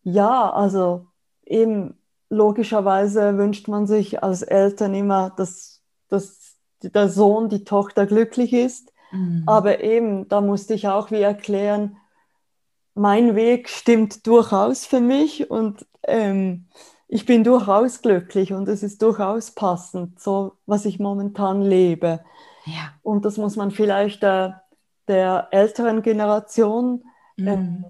ja, 0.04 0.50
also 0.50 1.08
eben 1.46 2.00
logischerweise 2.30 3.38
wünscht 3.38 3.68
man 3.68 3.86
sich 3.86 4.24
als 4.24 4.44
Eltern 4.44 4.94
immer, 4.94 5.32
dass, 5.36 5.82
dass 6.08 6.56
der 6.82 7.10
Sohn, 7.10 7.50
die 7.50 7.66
Tochter 7.66 8.06
glücklich 8.06 8.54
ist. 8.54 8.91
Mhm. 9.12 9.44
Aber 9.46 9.82
eben, 9.82 10.28
da 10.28 10.42
musste 10.42 10.74
ich 10.74 10.88
auch 10.88 11.12
wie 11.12 11.22
erklären, 11.22 11.98
mein 12.94 13.36
Weg 13.36 13.70
stimmt 13.70 14.28
durchaus 14.28 14.86
für 14.86 15.00
mich 15.00 15.50
und 15.50 15.86
ähm, 16.04 16.68
ich 17.08 17.26
bin 17.26 17.44
durchaus 17.44 18.02
glücklich 18.02 18.54
und 18.54 18.68
es 18.68 18.84
ist 18.84 19.02
durchaus 19.02 19.52
passend, 19.52 20.20
so 20.20 20.54
was 20.66 20.86
ich 20.86 21.00
momentan 21.00 21.62
lebe. 21.62 22.22
Ja. 22.66 22.94
Und 23.02 23.26
das 23.26 23.38
muss 23.38 23.56
man 23.56 23.72
vielleicht 23.72 24.24
der, 24.24 24.64
der 25.08 25.48
älteren 25.52 26.02
Generation, 26.02 27.04
mhm. 27.38 27.48
ähm, 27.48 27.86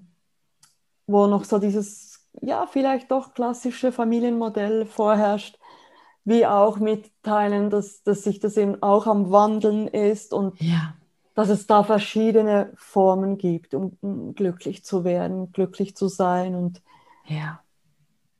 wo 1.06 1.26
noch 1.26 1.44
so 1.44 1.58
dieses 1.58 2.12
ja, 2.40 2.66
vielleicht 2.66 3.10
doch 3.10 3.34
klassische 3.34 3.92
Familienmodell 3.92 4.86
vorherrscht, 4.86 5.58
wie 6.24 6.46
auch 6.46 6.78
mitteilen, 6.78 7.70
dass, 7.70 8.02
dass 8.02 8.22
sich 8.22 8.38
das 8.40 8.56
eben 8.56 8.82
auch 8.82 9.06
am 9.06 9.30
Wandeln 9.30 9.88
ist 9.88 10.32
und 10.32 10.60
ja. 10.60 10.94
Dass 11.42 11.60
es 11.60 11.66
da 11.66 11.82
verschiedene 11.82 12.72
Formen 12.76 13.38
gibt, 13.38 13.74
um, 13.74 13.96
um, 14.00 14.34
glücklich 14.34 14.84
zu 14.84 15.04
werden, 15.04 15.52
glücklich 15.52 15.96
zu 15.96 16.08
sein. 16.08 16.54
Und 16.54 16.82
ja. 17.26 17.60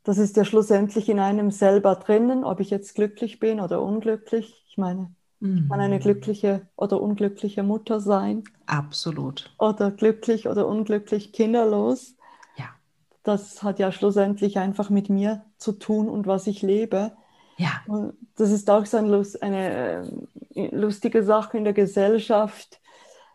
das 0.05 0.19
ist 0.19 0.37
ja 0.37 0.45
schlussendlich 0.45 1.09
in 1.09 1.19
einem 1.19 1.51
selber 1.51 1.97
drinnen, 1.97 2.45
ob 2.45 2.61
ich 2.61 2.71
jetzt 2.71 2.95
glücklich 2.95 3.41
bin 3.41 3.61
oder 3.61 3.83
unglücklich. 3.83 4.65
Ich 4.69 4.79
meine, 4.79 5.15
ich 5.41 5.69
kann 5.69 5.81
eine 5.81 5.97
mhm. 5.97 6.01
glückliche 6.01 6.69
oder 6.77 7.03
unglückliche 7.03 7.65
Mutter 7.65 7.99
sein. 7.99 8.45
Absolut. 8.67 9.53
Oder 9.59 9.91
glücklich 9.91 10.49
oder 10.49 10.69
unglücklich 10.69 11.33
kinderlos 11.33 12.15
das 13.23 13.63
hat 13.63 13.79
ja 13.79 13.93
schlussendlich 13.93 14.59
einfach 14.59 14.91
mit 14.91 15.09
mir 15.09 15.45
zu 15.57 15.73
tun 15.73 16.09
und 16.09 16.27
was 16.27 16.47
ich 16.47 16.63
lebe. 16.63 17.13
Ja. 17.57 17.83
Und 17.87 18.15
das 18.37 18.51
ist 18.51 18.69
auch 18.71 18.85
so 18.87 18.97
eine 18.97 20.11
äh, 20.55 20.75
lustige 20.75 21.23
Sache 21.23 21.57
in 21.57 21.65
der 21.65 21.73
Gesellschaft 21.73 22.81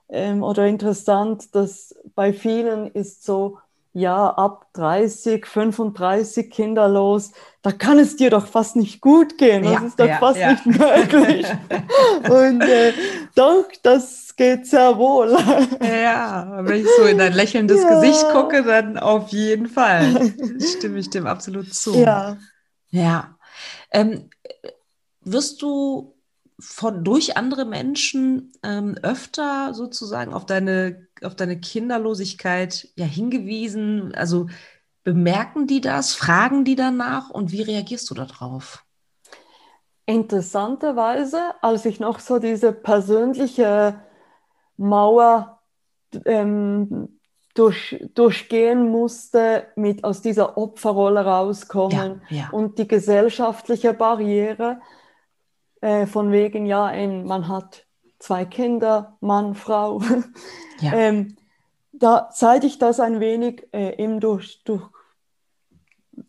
ähm, 0.10 0.43
oder 0.43 0.67
interessant, 0.67 1.54
dass 1.56 1.96
bei 2.15 2.34
vielen 2.34 2.88
ist 2.88 3.24
so, 3.24 3.60
ja, 3.93 4.30
ab 4.30 4.67
30, 4.74 5.46
35 5.46 6.52
kinderlos, 6.52 7.32
da 7.63 7.72
kann 7.72 7.98
es 7.98 8.15
dir 8.15 8.30
doch 8.30 8.46
fast 8.46 8.76
nicht 8.76 9.02
gut 9.02 9.39
gehen. 9.39 9.63
Das 9.63 9.74
ja, 9.74 9.88
ist 9.88 10.00
doch 10.00 10.08
ja, 10.08 10.17
fast 10.20 10.39
ja. 10.39 10.52
nicht 10.52 10.65
möglich. 10.67 11.48
Und 12.30 12.62
äh, 12.62 12.93
doch, 13.34 13.65
das 13.82 14.36
geht 14.36 14.67
sehr 14.67 14.98
wohl. 14.98 15.36
Ja, 15.82 16.60
wenn 16.62 16.82
ich 16.82 16.88
so 16.96 17.06
in 17.06 17.17
dein 17.17 17.34
lächelndes 17.34 17.88
Gesicht 17.88 18.30
gucke, 18.32 18.63
dann 18.63 19.00
auf 19.00 19.30
jeden 19.30 19.67
Fall. 19.67 20.32
Stimme 20.60 21.00
ich 21.00 21.10
dem 21.10 21.26
absolut 21.26 21.74
zu. 21.74 21.96
Ja. 21.96 22.38
Ja. 22.89 23.36
Ähm, 23.91 24.30
wirst 25.22 25.62
du 25.63 26.13
von, 26.60 27.04
durch 27.04 27.38
andere 27.38 27.65
Menschen 27.65 28.52
ähm, 28.63 28.96
öfter 29.04 29.74
sozusagen 29.74 30.34
auf 30.34 30.46
deine, 30.46 31.08
auf 31.22 31.36
deine 31.36 31.60
Kinderlosigkeit 31.60 32.89
ja 32.96 33.06
hingewiesen? 33.06 34.13
Also 34.15 34.48
bemerken 35.04 35.67
die 35.67 35.82
das, 35.82 36.13
fragen 36.13 36.65
die 36.65 36.76
danach 36.76 37.30
und 37.30 37.52
wie 37.52 37.62
reagierst 37.62 38.10
du 38.10 38.13
darauf? 38.13 38.84
Interessanterweise, 40.06 41.39
als 41.62 41.86
ich 41.86 42.00
noch 42.00 42.20
so 42.20 42.39
diese 42.39 42.72
persönliche 42.72 44.02
Mauer 44.78 45.60
ähm, 46.26 47.20
durch, 47.54 48.04
durchgehen 48.13 48.89
musste, 48.89 49.67
mit 49.76 50.04
aus 50.04 50.22
dieser 50.22 50.58
Opferrolle 50.58 51.26
rauskommen 51.26 52.22
ja, 52.30 52.38
ja. 52.38 52.50
und 52.52 52.78
die 52.78 52.88
gesellschaftliche 52.88 53.93
Barriere, 53.93 54.80
äh, 55.81 56.05
von 56.05 56.31
wegen, 56.31 56.65
ja, 56.65 56.93
eben, 56.93 57.25
man 57.25 57.47
hat 57.47 57.85
zwei 58.19 58.45
Kinder, 58.45 59.17
Mann, 59.21 59.55
Frau. 59.55 60.01
Ja. 60.79 60.93
ähm, 60.93 61.35
da, 61.91 62.29
seit 62.31 62.63
ich 62.63 62.77
das 62.77 62.99
ein 62.99 63.19
wenig 63.19 63.67
äh, 63.73 63.95
eben 63.97 64.19
durch, 64.19 64.63
durch, 64.63 64.83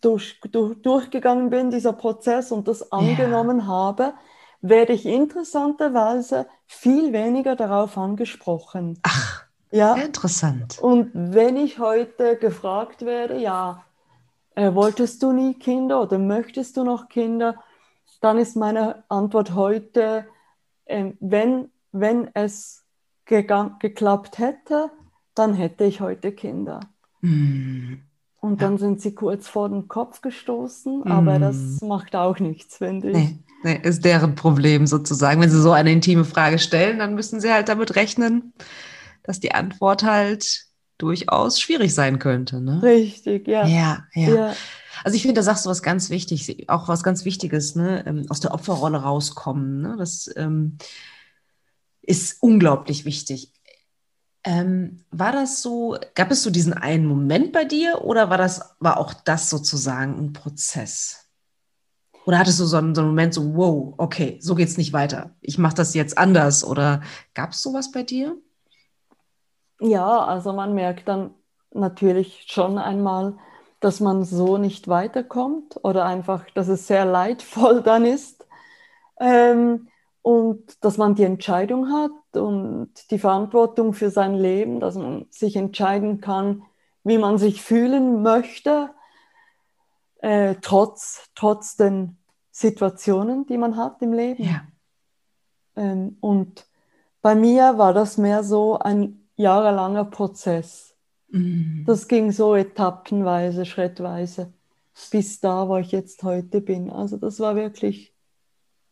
durch, 0.00 0.40
durch, 0.50 0.80
durchgegangen 0.80 1.50
bin, 1.50 1.70
dieser 1.70 1.92
Prozess 1.92 2.50
und 2.50 2.66
das 2.66 2.90
angenommen 2.90 3.58
ja. 3.58 3.66
habe, 3.66 4.14
werde 4.60 4.94
ich 4.94 5.04
interessanterweise 5.04 6.46
viel 6.66 7.12
weniger 7.12 7.56
darauf 7.56 7.98
angesprochen. 7.98 8.98
Ach, 9.02 9.44
ja. 9.70 9.94
interessant. 9.96 10.78
Und 10.80 11.10
wenn 11.12 11.56
ich 11.58 11.78
heute 11.78 12.36
gefragt 12.36 13.04
werde, 13.04 13.38
ja, 13.38 13.84
äh, 14.54 14.74
wolltest 14.74 15.22
du 15.22 15.32
nie 15.32 15.54
Kinder 15.54 16.02
oder 16.02 16.18
möchtest 16.18 16.76
du 16.76 16.84
noch 16.84 17.08
Kinder, 17.08 17.56
dann 18.20 18.38
ist 18.38 18.56
meine 18.56 19.04
Antwort 19.08 19.54
heute, 19.54 20.26
äh, 20.84 21.12
wenn, 21.20 21.70
wenn 21.92 22.30
es 22.34 22.84
geklappt 23.24 24.38
hätte, 24.38 24.90
dann 25.34 25.54
hätte 25.54 25.84
ich 25.84 26.00
heute 26.00 26.32
Kinder. 26.32 26.80
Mm. 27.20 27.94
Und 28.40 28.62
dann 28.62 28.72
ja. 28.74 28.78
sind 28.78 29.00
sie 29.00 29.14
kurz 29.14 29.48
vor 29.48 29.68
den 29.68 29.88
Kopf 29.88 30.20
gestoßen, 30.20 31.00
mm. 31.00 31.10
aber 31.10 31.38
das 31.38 31.80
macht 31.80 32.16
auch 32.16 32.38
nichts, 32.38 32.78
finde 32.78 33.10
ich. 33.10 33.16
Nee, 33.16 33.38
nee, 33.64 33.80
ist 33.82 34.04
deren 34.04 34.34
Problem 34.34 34.86
sozusagen. 34.86 35.40
Wenn 35.40 35.50
sie 35.50 35.60
so 35.60 35.72
eine 35.72 35.92
intime 35.92 36.24
Frage 36.24 36.58
stellen, 36.58 36.98
dann 36.98 37.14
müssen 37.14 37.40
sie 37.40 37.52
halt 37.52 37.68
damit 37.68 37.96
rechnen, 37.96 38.52
dass 39.22 39.40
die 39.40 39.52
Antwort 39.52 40.02
halt 40.04 40.68
durchaus 40.98 41.60
schwierig 41.60 41.94
sein 41.94 42.18
könnte. 42.18 42.60
Ne? 42.60 42.82
Richtig, 42.82 43.46
ja. 43.46 43.66
Ja, 43.66 44.04
ja. 44.14 44.28
ja. 44.34 44.54
Also 45.04 45.16
ich 45.16 45.22
finde, 45.22 45.34
da 45.34 45.42
sagst 45.42 45.66
du 45.66 45.70
was 45.70 45.82
ganz 45.82 46.10
Wichtiges, 46.10 46.68
auch 46.68 46.88
was 46.88 47.02
ganz 47.02 47.24
Wichtiges, 47.24 47.74
ne? 47.74 48.04
Ähm, 48.06 48.26
aus 48.28 48.40
der 48.40 48.52
Opferrolle 48.52 48.98
rauskommen. 48.98 49.80
Ne? 49.80 49.96
Das 49.98 50.30
ähm, 50.36 50.78
ist 52.02 52.42
unglaublich 52.42 53.04
wichtig. 53.04 53.52
Ähm, 54.44 55.04
war 55.10 55.32
das 55.32 55.62
so, 55.62 55.96
gab 56.14 56.30
es 56.30 56.42
so 56.42 56.50
diesen 56.50 56.72
einen 56.72 57.06
Moment 57.06 57.52
bei 57.52 57.64
dir 57.64 58.02
oder 58.04 58.30
war 58.30 58.38
das, 58.38 58.74
war 58.78 58.98
auch 58.98 59.12
das 59.12 59.50
sozusagen 59.50 60.18
ein 60.18 60.32
Prozess? 60.32 61.28
Oder 62.24 62.38
hattest 62.38 62.60
du 62.60 62.66
so 62.66 62.76
einen, 62.76 62.94
so 62.94 63.00
einen 63.00 63.10
Moment 63.10 63.32
so, 63.34 63.56
wow, 63.56 63.94
okay, 63.96 64.38
so 64.40 64.54
geht 64.54 64.68
es 64.68 64.76
nicht 64.76 64.92
weiter. 64.92 65.34
Ich 65.40 65.56
mache 65.56 65.74
das 65.74 65.94
jetzt 65.94 66.18
anders. 66.18 66.62
Oder 66.62 67.00
gab 67.32 67.52
es 67.52 67.62
sowas 67.62 67.90
bei 67.90 68.02
dir? 68.02 68.36
Ja, 69.80 70.26
also 70.26 70.52
man 70.52 70.74
merkt 70.74 71.08
dann 71.08 71.30
natürlich 71.72 72.44
schon 72.46 72.76
einmal, 72.76 73.38
dass 73.80 74.00
man 74.00 74.24
so 74.24 74.58
nicht 74.58 74.88
weiterkommt 74.88 75.78
oder 75.82 76.04
einfach, 76.04 76.44
dass 76.54 76.68
es 76.68 76.86
sehr 76.86 77.04
leidvoll 77.04 77.82
dann 77.84 78.04
ist. 78.04 78.46
Ähm, 79.20 79.88
und 80.22 80.84
dass 80.84 80.98
man 80.98 81.14
die 81.14 81.24
Entscheidung 81.24 81.90
hat 81.90 82.36
und 82.36 82.90
die 83.10 83.18
Verantwortung 83.18 83.94
für 83.94 84.10
sein 84.10 84.34
Leben, 84.34 84.80
dass 84.80 84.96
man 84.96 85.26
sich 85.30 85.56
entscheiden 85.56 86.20
kann, 86.20 86.64
wie 87.04 87.18
man 87.18 87.38
sich 87.38 87.62
fühlen 87.62 88.22
möchte, 88.22 88.90
äh, 90.18 90.56
trotz, 90.60 91.30
trotz 91.34 91.76
den 91.76 92.18
Situationen, 92.50 93.46
die 93.46 93.56
man 93.56 93.76
hat 93.76 94.02
im 94.02 94.12
Leben. 94.12 94.44
Ja. 94.44 94.62
Ähm, 95.76 96.18
und 96.20 96.66
bei 97.22 97.34
mir 97.34 97.78
war 97.78 97.92
das 97.92 98.18
mehr 98.18 98.42
so 98.44 98.78
ein 98.78 99.28
jahrelanger 99.36 100.04
Prozess. 100.04 100.87
Mhm. 101.28 101.84
Das 101.86 102.08
ging 102.08 102.32
so 102.32 102.54
etappenweise, 102.54 103.64
schrittweise, 103.64 104.52
bis 105.10 105.40
da, 105.40 105.68
wo 105.68 105.76
ich 105.78 105.92
jetzt 105.92 106.22
heute 106.22 106.60
bin. 106.60 106.90
Also 106.90 107.16
das 107.16 107.40
war 107.40 107.56
wirklich, 107.56 108.14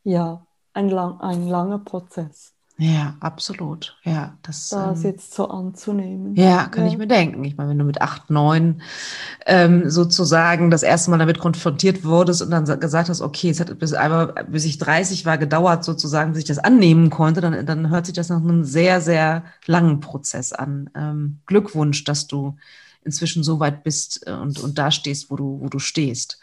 ja, 0.03 0.47
ein, 0.73 0.89
lang, 0.89 1.21
ein 1.21 1.49
langer 1.49 1.81
Prozess. 1.81 2.56
Ja, 2.79 3.17
absolut. 3.21 3.97
Ja, 4.03 4.37
das, 4.43 4.69
das 4.69 4.99
ähm, 4.99 5.11
jetzt 5.11 5.35
so 5.35 5.49
anzunehmen. 5.49 6.35
Ja, 6.37 6.67
kann 6.67 6.85
ja. 6.85 6.93
ich 6.93 6.99
mir 6.99 7.07
denken. 7.07 7.43
Ich 7.45 7.57
meine, 7.57 7.71
wenn 7.71 7.79
du 7.79 7.85
mit 7.85 8.03
acht, 8.03 8.29
neun 8.29 8.83
ähm, 9.47 9.89
sozusagen 9.89 10.71
das 10.71 10.83
erste 10.83 11.11
Mal 11.11 11.17
damit 11.17 11.39
konfrontiert 11.39 12.05
wurdest 12.05 12.43
und 12.43 12.51
dann 12.51 12.67
gesagt 12.79 13.09
hast, 13.09 13.23
okay, 13.23 13.49
es 13.49 13.61
hat 13.61 13.79
bis 13.79 13.95
einmal, 13.95 14.35
bis 14.49 14.67
ich 14.67 14.77
30 14.77 15.25
war, 15.25 15.39
gedauert, 15.39 15.85
sozusagen, 15.85 16.33
bis 16.33 16.41
ich 16.41 16.45
das 16.45 16.59
annehmen 16.59 17.09
konnte, 17.09 17.41
dann, 17.41 17.65
dann 17.65 17.89
hört 17.89 18.05
sich 18.05 18.15
das 18.15 18.29
nach 18.29 18.43
einem 18.43 18.63
sehr, 18.63 19.01
sehr 19.01 19.45
langen 19.65 20.01
Prozess 20.01 20.53
an. 20.53 20.91
Ähm, 20.95 21.39
Glückwunsch, 21.47 22.05
dass 22.05 22.27
du 22.27 22.57
inzwischen 23.05 23.43
so 23.43 23.59
weit 23.59 23.85
bist 23.85 24.27
äh, 24.27 24.33
und, 24.33 24.61
und 24.61 24.77
da 24.77 24.91
stehst, 24.91 25.31
wo 25.31 25.37
du, 25.37 25.61
wo 25.63 25.69
du 25.71 25.79
stehst. 25.79 26.41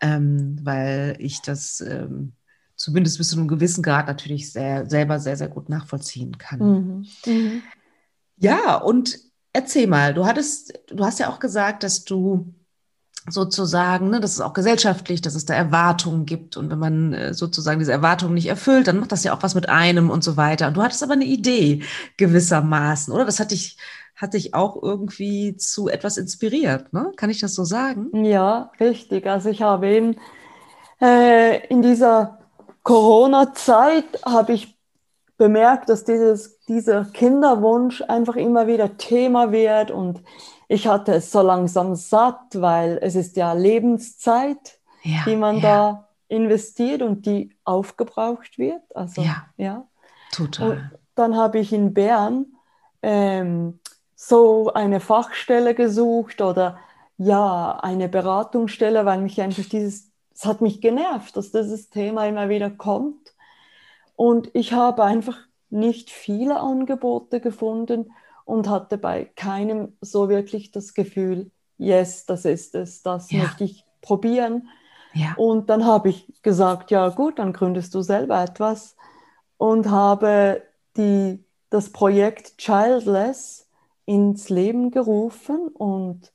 Ähm, 0.00 0.58
weil 0.64 1.14
ich 1.20 1.40
das 1.40 1.80
ähm, 1.80 2.32
zumindest 2.76 3.18
bis 3.18 3.28
zu 3.28 3.36
einem 3.36 3.48
gewissen 3.48 3.82
Grad 3.82 4.06
natürlich 4.06 4.52
sehr, 4.52 4.88
selber 4.88 5.18
sehr, 5.18 5.36
sehr 5.36 5.48
gut 5.48 5.68
nachvollziehen 5.68 6.38
kann. 6.38 6.58
Mhm. 6.58 7.06
Mhm. 7.26 7.62
Ja, 8.36 8.76
und 8.76 9.18
erzähl 9.52 9.86
mal, 9.86 10.14
du 10.14 10.26
hattest, 10.26 10.72
du 10.88 11.04
hast 11.04 11.18
ja 11.18 11.28
auch 11.28 11.38
gesagt, 11.38 11.82
dass 11.82 12.04
du 12.04 12.54
sozusagen, 13.28 14.10
ne, 14.10 14.20
dass 14.20 14.32
es 14.32 14.40
auch 14.40 14.52
gesellschaftlich, 14.52 15.20
dass 15.20 15.36
es 15.36 15.44
da 15.44 15.54
Erwartungen 15.54 16.26
gibt 16.26 16.56
und 16.56 16.70
wenn 16.70 16.78
man 16.78 17.12
äh, 17.12 17.34
sozusagen 17.34 17.78
diese 17.78 17.92
Erwartungen 17.92 18.34
nicht 18.34 18.48
erfüllt, 18.48 18.88
dann 18.88 18.98
macht 18.98 19.12
das 19.12 19.22
ja 19.22 19.32
auch 19.32 19.42
was 19.42 19.54
mit 19.54 19.68
einem 19.68 20.10
und 20.10 20.24
so 20.24 20.36
weiter. 20.36 20.66
Und 20.66 20.76
du 20.76 20.82
hattest 20.82 21.04
aber 21.04 21.12
eine 21.12 21.24
Idee 21.24 21.82
gewissermaßen, 22.16 23.14
oder? 23.14 23.24
Das 23.24 23.38
hat 23.38 23.52
dich, 23.52 23.76
hat 24.16 24.34
dich 24.34 24.54
auch 24.54 24.82
irgendwie 24.82 25.56
zu 25.56 25.88
etwas 25.88 26.16
inspiriert, 26.16 26.92
ne? 26.92 27.12
Kann 27.16 27.30
ich 27.30 27.38
das 27.38 27.54
so 27.54 27.64
sagen? 27.64 28.24
Ja, 28.24 28.72
richtig. 28.80 29.26
Also 29.26 29.50
ich 29.50 29.62
habe 29.62 29.86
eben 29.86 30.16
äh, 31.00 31.64
in 31.68 31.82
dieser 31.82 32.41
Corona-Zeit 32.82 34.04
habe 34.24 34.52
ich 34.52 34.76
bemerkt, 35.36 35.88
dass 35.88 36.04
dieses, 36.04 36.60
dieser 36.66 37.04
Kinderwunsch 37.04 38.02
einfach 38.02 38.36
immer 38.36 38.66
wieder 38.66 38.96
Thema 38.96 39.50
wird 39.52 39.90
und 39.90 40.22
ich 40.68 40.86
hatte 40.86 41.14
es 41.14 41.30
so 41.30 41.42
langsam 41.42 41.94
satt, 41.96 42.60
weil 42.60 42.98
es 43.02 43.14
ist 43.14 43.36
ja 43.36 43.52
Lebenszeit, 43.52 44.78
ja, 45.02 45.22
die 45.26 45.36
man 45.36 45.56
ja. 45.56 45.62
da 45.62 46.08
investiert 46.28 47.02
und 47.02 47.26
die 47.26 47.54
aufgebraucht 47.64 48.56
wird. 48.58 48.82
Also, 48.94 49.22
ja, 49.22 49.46
ja. 49.56 49.86
total. 50.32 50.70
Und 50.70 50.90
dann 51.14 51.36
habe 51.36 51.58
ich 51.58 51.72
in 51.72 51.92
Bern 51.92 52.46
ähm, 53.02 53.80
so 54.14 54.72
eine 54.72 55.00
Fachstelle 55.00 55.74
gesucht 55.74 56.40
oder 56.40 56.78
ja, 57.18 57.78
eine 57.82 58.08
Beratungsstelle, 58.08 59.04
weil 59.04 59.20
mich 59.20 59.40
einfach 59.40 59.64
dieses 59.64 60.11
es 60.34 60.44
hat 60.44 60.60
mich 60.60 60.80
genervt, 60.80 61.36
dass 61.36 61.52
dieses 61.52 61.90
Thema 61.90 62.26
immer 62.26 62.48
wieder 62.48 62.70
kommt. 62.70 63.34
Und 64.16 64.50
ich 64.54 64.72
habe 64.72 65.04
einfach 65.04 65.38
nicht 65.70 66.10
viele 66.10 66.60
Angebote 66.60 67.40
gefunden 67.40 68.12
und 68.44 68.68
hatte 68.68 68.98
bei 68.98 69.24
keinem 69.36 69.96
so 70.00 70.28
wirklich 70.28 70.70
das 70.70 70.94
Gefühl, 70.94 71.50
yes, 71.78 72.26
das 72.26 72.44
ist 72.44 72.74
es, 72.74 73.02
das 73.02 73.30
ja. 73.30 73.40
möchte 73.42 73.64
ich 73.64 73.84
probieren. 74.00 74.68
Ja. 75.14 75.34
Und 75.36 75.70
dann 75.70 75.84
habe 75.84 76.10
ich 76.10 76.42
gesagt, 76.42 76.90
ja 76.90 77.08
gut, 77.08 77.38
dann 77.38 77.52
gründest 77.52 77.94
du 77.94 78.02
selber 78.02 78.42
etwas 78.42 78.96
und 79.58 79.90
habe 79.90 80.62
die, 80.96 81.44
das 81.70 81.90
Projekt 81.90 82.58
Childless 82.58 83.68
ins 84.04 84.48
Leben 84.48 84.90
gerufen 84.90 85.68
und 85.68 86.31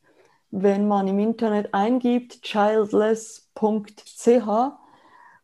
wenn 0.51 0.87
man 0.87 1.07
im 1.07 1.19
Internet 1.19 1.73
eingibt, 1.73 2.41
childless.ch, 2.41 3.51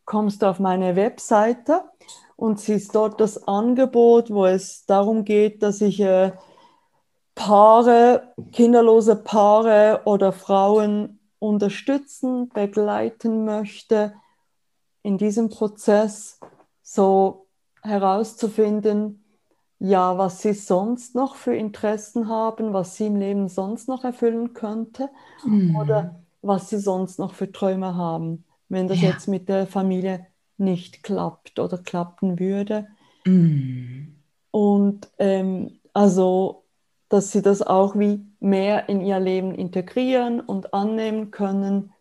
kommst 0.06 0.42
du 0.42 0.46
auf 0.46 0.60
meine 0.60 0.96
Webseite 0.96 1.84
und 2.36 2.60
siehst 2.60 2.94
dort 2.96 3.20
das 3.20 3.48
Angebot, 3.48 4.30
wo 4.32 4.46
es 4.46 4.86
darum 4.86 5.24
geht, 5.24 5.63
dass 5.63 5.82
ich 5.82 6.00
äh, 6.00 6.34
Paare, 7.36 8.34
kinderlose 8.52 9.16
Paare 9.16 10.02
oder 10.06 10.32
Frauen 10.32 11.20
unterstützen, 11.39 12.50
begleiten 12.50 13.46
möchte, 13.46 14.13
in 15.02 15.18
diesem 15.18 15.50
Prozess 15.50 16.39
so 16.82 17.48
herauszufinden, 17.82 19.23
ja, 19.84 20.17
was 20.17 20.41
sie 20.41 20.54
sonst 20.54 21.13
noch 21.13 21.36
für 21.36 21.54
Interessen 21.54 22.30
haben, 22.30 22.72
was 22.72 22.96
sie 22.96 23.08
im 23.08 23.17
Leben 23.17 23.50
sonst 23.50 23.89
noch 23.89 24.06
erfüllen 24.06 24.54
könnte 24.54 25.10
mhm. 25.46 25.76
oder 25.76 26.22
was 26.41 26.69
sie 26.69 26.80
sonst 26.80 27.19
noch 27.19 27.34
für 27.34 27.52
Träume 27.52 27.93
haben, 27.96 28.46
wenn 28.69 28.88
das 28.88 29.02
ja. 29.02 29.10
jetzt 29.10 29.28
mit 29.28 29.50
der 29.50 29.67
Familie 29.67 30.26
nicht 30.58 31.04
klappt 31.04 31.60
oder 31.60 31.78
klappen 31.78 32.39
würde. 32.39 32.88
Mhm. 33.26 34.15
Und 34.52 35.10
ähm, 35.19 35.72
also, 35.91 36.63
dass 37.10 37.34
sie 37.34 37.41
das 37.41 37.62
auch 37.62 38.00
wie 38.00 38.26
mehr 38.39 38.88
in 38.88 39.02
ihr 39.02 39.19
Leben 39.19 39.54
integrieren 39.54 40.39
und 40.39 40.74
annehmen 40.74 41.30
können, 41.30 41.91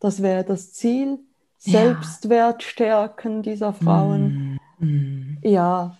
das 0.00 0.22
wäre 0.22 0.44
das 0.44 0.74
Ziel. 0.74 1.18
Selbstwert 1.56 2.62
stärken 2.62 3.42
dieser 3.42 3.72
Frauen. 3.72 4.58
Mhm. 4.78 5.38
Ja, 5.42 5.96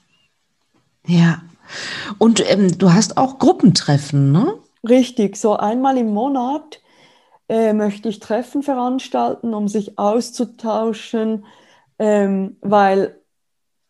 ja. 1.06 1.42
Und 2.18 2.42
ähm, 2.50 2.78
du 2.78 2.92
hast 2.92 3.16
auch 3.16 3.38
Gruppentreffen, 3.38 4.32
ne? 4.32 4.58
Richtig, 4.88 5.36
so 5.36 5.56
einmal 5.56 5.96
im 5.96 6.12
Monat 6.12 6.80
äh, 7.48 7.72
möchte 7.72 8.08
ich 8.08 8.18
Treffen 8.18 8.62
veranstalten, 8.62 9.54
um 9.54 9.68
sich 9.68 9.98
auszutauschen, 9.98 11.44
ähm, 11.98 12.56
weil 12.60 13.20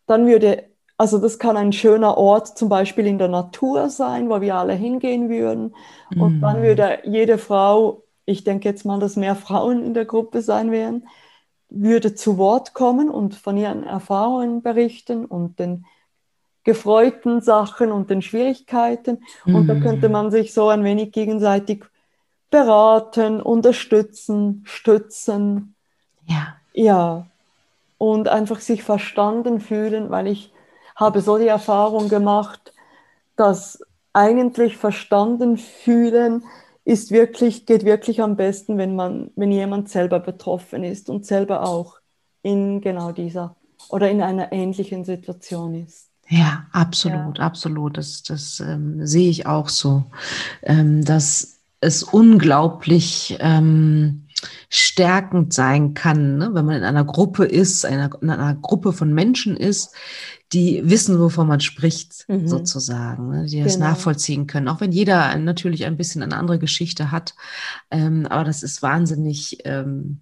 dann 0.05 0.27
würde, 0.27 0.65
also 0.97 1.17
das 1.17 1.39
kann 1.39 1.57
ein 1.57 1.73
schöner 1.73 2.17
Ort 2.17 2.57
zum 2.57 2.69
Beispiel 2.69 3.07
in 3.07 3.17
der 3.17 3.29
Natur 3.29 3.89
sein, 3.89 4.29
wo 4.29 4.41
wir 4.41 4.55
alle 4.55 4.73
hingehen 4.73 5.29
würden. 5.29 5.75
Und 6.15 6.39
mm. 6.39 6.41
dann 6.41 6.61
würde 6.61 6.99
jede 7.05 7.37
Frau, 7.37 8.03
ich 8.25 8.43
denke 8.43 8.69
jetzt 8.69 8.85
mal, 8.85 8.99
dass 8.99 9.15
mehr 9.15 9.35
Frauen 9.35 9.83
in 9.83 9.93
der 9.93 10.05
Gruppe 10.05 10.41
sein 10.41 10.71
werden, 10.71 11.07
würde 11.69 12.13
zu 12.13 12.37
Wort 12.37 12.73
kommen 12.73 13.09
und 13.09 13.33
von 13.35 13.57
ihren 13.57 13.83
Erfahrungen 13.83 14.61
berichten 14.61 15.25
und 15.25 15.59
den 15.59 15.85
gefreuten 16.63 17.41
Sachen 17.41 17.91
und 17.91 18.09
den 18.09 18.21
Schwierigkeiten. 18.21 19.23
Mhm. 19.45 19.55
Und 19.55 19.67
da 19.67 19.75
könnte 19.75 20.07
mhm. 20.07 20.13
man 20.13 20.31
sich 20.31 20.53
so 20.53 20.69
ein 20.69 20.83
wenig 20.83 21.11
gegenseitig 21.11 21.83
beraten, 22.49 23.41
unterstützen, 23.41 24.63
stützen. 24.65 25.75
Ja. 26.27 26.55
Ja. 26.73 27.27
Und 27.97 28.27
einfach 28.27 28.59
sich 28.59 28.83
verstanden 28.83 29.59
fühlen, 29.59 30.09
weil 30.09 30.27
ich 30.27 30.53
habe 30.95 31.21
so 31.21 31.37
die 31.37 31.47
Erfahrung 31.47 32.09
gemacht, 32.09 32.73
dass 33.35 33.81
eigentlich 34.13 34.77
verstanden 34.77 35.57
fühlen 35.57 36.43
ist 36.85 37.11
wirklich, 37.11 37.65
geht 37.65 37.85
wirklich 37.85 38.21
am 38.21 38.35
besten, 38.35 38.77
wenn 38.77 38.95
man, 38.95 39.31
wenn 39.35 39.51
jemand 39.51 39.89
selber 39.89 40.19
betroffen 40.19 40.83
ist 40.83 41.09
und 41.09 41.25
selber 41.25 41.63
auch 41.63 41.97
in 42.41 42.81
genau 42.81 43.11
dieser 43.11 43.55
oder 43.89 44.09
in 44.09 44.21
einer 44.21 44.51
ähnlichen 44.51 45.05
Situation 45.05 45.75
ist. 45.75 46.09
Ja, 46.27 46.65
absolut, 46.71 47.37
ja. 47.37 47.43
absolut. 47.43 47.97
Das, 47.97 48.23
das 48.23 48.59
ähm, 48.59 49.05
sehe 49.05 49.29
ich 49.29 49.45
auch 49.45 49.69
so, 49.69 50.05
ähm, 50.63 51.03
dass 51.03 51.59
es 51.81 52.03
unglaublich 52.03 53.37
ähm, 53.39 54.23
stärkend 54.69 55.53
sein 55.53 55.93
kann, 55.93 56.37
ne? 56.37 56.49
wenn 56.53 56.65
man 56.65 56.77
in 56.77 56.83
einer 56.83 57.05
Gruppe 57.05 57.45
ist, 57.45 57.85
einer, 57.85 58.09
in 58.21 58.29
einer 58.29 58.55
Gruppe 58.55 58.93
von 58.93 59.13
Menschen 59.13 59.55
ist, 59.55 59.93
die 60.51 60.81
wissen, 60.85 61.19
wovon 61.19 61.47
man 61.47 61.59
spricht, 61.59 62.25
mhm. 62.27 62.47
sozusagen, 62.47 63.29
ne? 63.29 63.45
die 63.45 63.63
das 63.63 63.75
genau. 63.75 63.89
nachvollziehen 63.89 64.47
können. 64.47 64.67
Auch 64.67 64.81
wenn 64.81 64.91
jeder 64.91 65.35
natürlich 65.37 65.85
ein 65.85 65.97
bisschen 65.97 66.23
eine 66.23 66.37
andere 66.37 66.59
Geschichte 66.59 67.11
hat. 67.11 67.35
Ähm, 67.91 68.25
aber 68.27 68.43
das 68.43 68.63
ist 68.63 68.81
wahnsinnig, 68.81 69.59
ähm, 69.65 70.21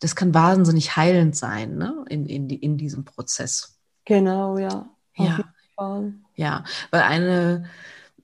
das 0.00 0.16
kann 0.16 0.34
wahnsinnig 0.34 0.96
heilend 0.96 1.36
sein 1.36 1.76
ne? 1.76 2.04
in, 2.08 2.26
in, 2.26 2.50
in 2.50 2.76
diesem 2.76 3.04
Prozess. 3.04 3.78
Genau, 4.04 4.58
ja. 4.58 4.88
Ja. 5.24 6.02
Ja, 6.36 6.64
weil 6.90 7.02
eine, 7.02 7.64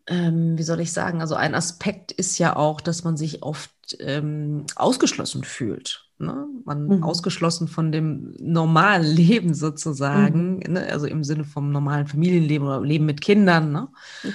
ähm, 0.07 0.57
wie 0.57 0.63
soll 0.63 0.81
ich 0.81 0.93
sagen, 0.93 1.21
also 1.21 1.35
ein 1.35 1.55
Aspekt 1.55 2.13
ist 2.13 2.39
ja 2.39 2.57
auch, 2.57 2.81
dass 2.81 3.05
man 3.05 3.17
sich 3.17 3.43
oft 3.43 3.71
ähm, 4.01 4.65
ausgeschlossen 4.77 5.45
fühlt. 5.45 6.05
Ne? 6.19 6.47
Man 6.65 6.87
mhm. 6.87 7.03
ausgeschlossen 7.05 7.69
von 7.69 7.93
dem 7.93 8.35
normalen 8.41 9.05
Leben 9.17 9.55
sozusagen, 9.55 10.57
mhm. 10.57 10.73
ne? 10.73 10.89
also 10.91 11.07
im 11.07 11.23
Sinne 11.25 11.45
vom 11.45 11.71
normalen 11.71 12.07
Familienleben 12.07 12.67
oder 12.67 12.81
Leben 12.81 13.07
mit 13.07 13.21
Kindern. 13.21 13.73
Ne? 13.73 13.89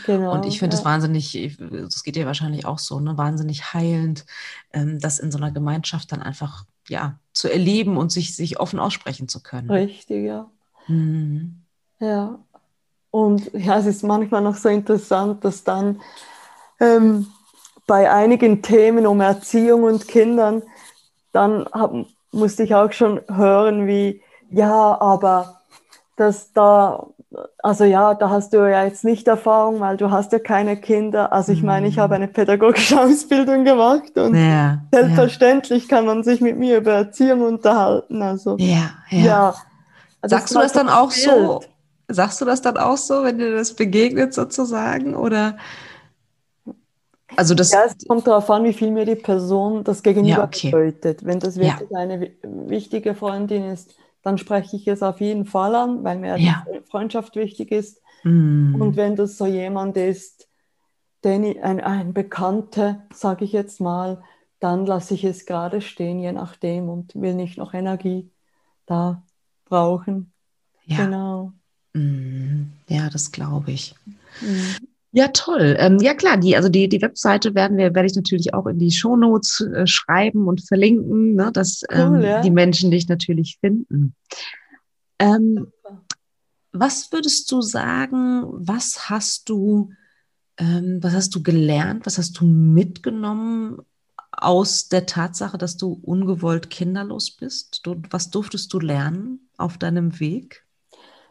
Genau, 0.05 0.33
und 0.33 0.45
ich 0.45 0.59
finde 0.59 0.75
es 0.75 0.83
ja. 0.83 0.89
wahnsinnig, 0.89 1.57
das 1.59 2.03
geht 2.03 2.15
dir 2.15 2.25
wahrscheinlich 2.25 2.65
auch 2.65 2.79
so, 2.79 2.99
ne? 2.99 3.17
wahnsinnig 3.17 3.73
heilend, 3.73 4.25
ähm, 4.71 4.99
das 4.99 5.19
in 5.19 5.31
so 5.31 5.37
einer 5.37 5.51
Gemeinschaft 5.51 6.11
dann 6.11 6.21
einfach 6.21 6.65
ja, 6.87 7.19
zu 7.33 7.51
erleben 7.51 7.97
und 7.97 8.11
sich, 8.11 8.35
sich 8.35 8.59
offen 8.59 8.79
aussprechen 8.79 9.27
zu 9.27 9.41
können. 9.41 9.69
Richtig, 9.69 10.25
ja. 10.25 10.49
Mhm. 10.87 11.63
Ja. 11.99 12.39
Und 13.13 13.51
ja, 13.53 13.77
es 13.77 13.85
ist 13.85 14.01
manchmal 14.01 14.41
noch 14.41 14.55
so 14.55 14.69
interessant, 14.69 15.45
dass 15.45 15.63
dann 15.63 16.01
ähm, 16.79 17.27
bei 17.85 18.11
einigen 18.11 18.63
Themen 18.63 19.05
um 19.05 19.21
Erziehung 19.21 19.83
und 19.83 20.07
Kindern, 20.07 20.63
dann 21.31 21.67
hab, 21.71 21.93
musste 22.31 22.63
ich 22.63 22.73
auch 22.73 22.91
schon 22.91 23.21
hören, 23.31 23.85
wie, 23.85 24.23
ja, 24.49 24.99
aber 24.99 25.59
dass 26.15 26.53
da, 26.53 27.05
also 27.61 27.83
ja, 27.83 28.15
da 28.15 28.31
hast 28.31 28.51
du 28.51 28.67
ja 28.67 28.83
jetzt 28.83 29.03
nicht 29.03 29.27
Erfahrung, 29.27 29.79
weil 29.79 29.95
du 29.95 30.09
hast 30.09 30.31
ja 30.31 30.39
keine 30.39 30.75
Kinder. 30.75 31.31
Also 31.31 31.51
ich 31.51 31.61
meine, 31.61 31.87
ich 31.87 31.99
habe 31.99 32.15
mhm. 32.15 32.23
eine 32.23 32.27
pädagogische 32.29 32.99
Ausbildung 32.99 33.63
gemacht 33.63 34.17
und 34.17 34.33
ja, 34.33 34.79
selbstverständlich 34.91 35.83
ja. 35.83 35.97
kann 35.97 36.07
man 36.07 36.23
sich 36.23 36.41
mit 36.41 36.57
mir 36.57 36.77
über 36.77 36.93
Erziehung 36.93 37.41
unterhalten. 37.41 38.23
Also 38.23 38.57
ja, 38.57 38.89
ja. 39.11 39.19
ja 39.19 39.53
also 40.19 40.35
Sagst 40.35 40.55
du 40.55 40.59
das 40.61 40.73
dann 40.73 40.89
auch 40.89 41.11
so? 41.11 41.61
Sagst 42.07 42.41
du 42.41 42.45
das 42.45 42.61
dann 42.61 42.77
auch 42.77 42.97
so, 42.97 43.23
wenn 43.23 43.37
dir 43.37 43.55
das 43.55 43.73
begegnet 43.73 44.33
sozusagen? 44.33 45.15
Oder 45.15 45.57
also 47.35 47.55
das 47.55 47.71
ja, 47.71 47.83
es 47.85 48.07
kommt 48.07 48.27
darauf 48.27 48.49
an, 48.49 48.63
wie 48.63 48.73
viel 48.73 48.91
mir 48.91 49.05
die 49.05 49.15
Person 49.15 49.83
das 49.83 50.03
Gegenüber 50.03 50.29
ja, 50.29 50.43
okay. 50.43 50.69
bedeutet. 50.69 51.25
Wenn 51.25 51.39
das 51.39 51.57
wirklich 51.57 51.89
ja. 51.89 51.97
eine 51.97 52.31
wichtige 52.43 53.15
Freundin 53.15 53.65
ist, 53.65 53.95
dann 54.21 54.37
spreche 54.37 54.75
ich 54.75 54.87
es 54.87 55.03
auf 55.03 55.19
jeden 55.19 55.45
Fall 55.45 55.75
an, 55.75 56.03
weil 56.03 56.19
mir 56.19 56.37
ja. 56.37 56.65
die 56.67 56.81
Freundschaft 56.89 57.35
wichtig 57.35 57.71
ist. 57.71 58.01
Mm. 58.23 58.79
Und 58.79 58.95
wenn 58.95 59.15
das 59.15 59.37
so 59.37 59.45
jemand 59.45 59.97
ist, 59.97 60.47
den 61.23 61.61
ein, 61.61 61.79
ein 61.79 62.13
Bekannter, 62.13 63.05
sage 63.13 63.45
ich 63.45 63.51
jetzt 63.51 63.81
mal, 63.81 64.21
dann 64.59 64.85
lasse 64.85 65.13
ich 65.13 65.23
es 65.23 65.45
gerade 65.45 65.81
stehen, 65.81 66.19
je 66.19 66.31
nachdem, 66.31 66.89
und 66.89 67.15
will 67.15 67.33
nicht 67.33 67.57
noch 67.57 67.73
Energie 67.73 68.31
da 68.85 69.23
brauchen. 69.65 70.31
Ja. 70.85 71.05
Genau. 71.05 71.51
Mm. 71.93 72.63
Ja, 72.87 73.09
das 73.09 73.31
glaube 73.31 73.71
ich. 73.71 73.95
Mm. 74.41 74.85
Ja, 75.15 75.27
toll. 75.27 75.75
Ähm, 75.77 75.99
ja, 75.99 76.15
klar, 76.15 76.37
die, 76.37 76.55
also 76.55 76.69
die, 76.69 76.89
die 76.89 77.01
Webseite 77.01 77.53
werden 77.53 77.77
wir, 77.77 77.93
werde 77.93 78.07
ich 78.07 78.15
natürlich 78.15 78.55
auch 78.55 78.65
in 78.65 78.79
die 78.79 78.91
Shownotes 78.91 79.61
äh, 79.61 79.85
schreiben 79.85 80.47
und 80.47 80.65
verlinken, 80.67 81.35
ne, 81.35 81.51
dass 81.51 81.83
ähm, 81.91 82.13
cool, 82.13 82.23
ja. 82.23 82.41
die 82.41 82.49
Menschen 82.49 82.89
dich 82.89 83.07
natürlich 83.07 83.59
finden. 83.61 84.15
Ähm, 85.19 85.67
was 86.71 87.11
würdest 87.11 87.51
du 87.51 87.61
sagen, 87.61 88.43
was 88.47 89.07
hast 89.11 89.49
du, 89.49 89.91
ähm, 90.57 90.97
was 91.03 91.13
hast 91.13 91.35
du 91.35 91.43
gelernt, 91.43 92.07
was 92.07 92.17
hast 92.17 92.39
du 92.39 92.45
mitgenommen 92.45 93.77
aus 94.31 94.89
der 94.89 95.05
Tatsache, 95.05 95.59
dass 95.59 95.77
du 95.77 95.99
ungewollt 96.01 96.71
kinderlos 96.71 97.29
bist? 97.29 97.81
Du, 97.85 98.01
was 98.09 98.31
durftest 98.31 98.73
du 98.73 98.79
lernen 98.79 99.47
auf 99.57 99.77
deinem 99.77 100.19
Weg? 100.19 100.65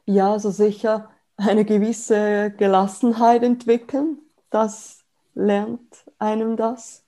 Ja, 0.04 0.32
also 0.32 0.50
sicher 0.50 1.10
eine 1.36 1.64
gewisse 1.64 2.52
Gelassenheit 2.56 3.42
entwickeln. 3.42 4.18
Das 4.50 5.04
lernt 5.34 6.04
einem 6.18 6.56
das. 6.56 7.04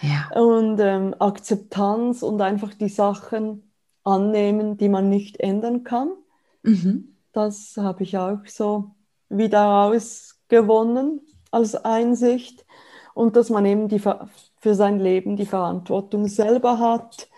Ja. 0.00 0.30
Und 0.40 0.78
ähm, 0.80 1.14
Akzeptanz 1.18 2.22
und 2.22 2.40
einfach 2.40 2.74
die 2.74 2.88
Sachen 2.88 3.72
annehmen, 4.04 4.76
die 4.76 4.88
man 4.88 5.08
nicht 5.08 5.40
ändern 5.40 5.84
kann. 5.84 6.12
Mhm. 6.62 7.16
Das 7.32 7.74
habe 7.76 8.02
ich 8.02 8.16
auch 8.16 8.40
so 8.46 8.92
wieder 9.28 9.62
rausgewonnen 9.62 11.20
als 11.50 11.74
Einsicht. 11.74 12.64
Und 13.14 13.36
dass 13.36 13.50
man 13.50 13.64
eben 13.64 13.88
die, 13.88 13.98
für 13.98 14.74
sein 14.74 15.00
Leben 15.00 15.36
die 15.36 15.46
Verantwortung 15.46 16.28
selber 16.28 16.78
hat, 16.78 17.28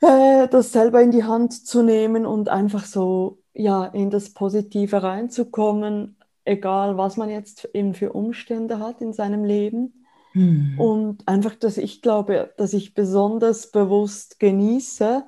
äh, 0.00 0.48
das 0.48 0.72
selber 0.72 1.02
in 1.02 1.10
die 1.10 1.24
Hand 1.24 1.66
zu 1.66 1.82
nehmen 1.82 2.24
und 2.26 2.48
einfach 2.48 2.84
so 2.84 3.41
ja, 3.54 3.84
in 3.86 4.10
das 4.10 4.30
Positive 4.30 5.02
reinzukommen, 5.02 6.16
egal 6.44 6.96
was 6.96 7.16
man 7.16 7.28
jetzt 7.28 7.68
eben 7.74 7.94
für 7.94 8.12
Umstände 8.12 8.78
hat 8.78 9.00
in 9.00 9.12
seinem 9.12 9.44
Leben. 9.44 10.04
Mhm. 10.34 10.80
Und 10.80 11.28
einfach, 11.28 11.54
dass 11.54 11.76
ich 11.76 12.02
glaube, 12.02 12.52
dass 12.56 12.72
ich 12.72 12.94
besonders 12.94 13.70
bewusst 13.70 14.40
genieße 14.40 15.24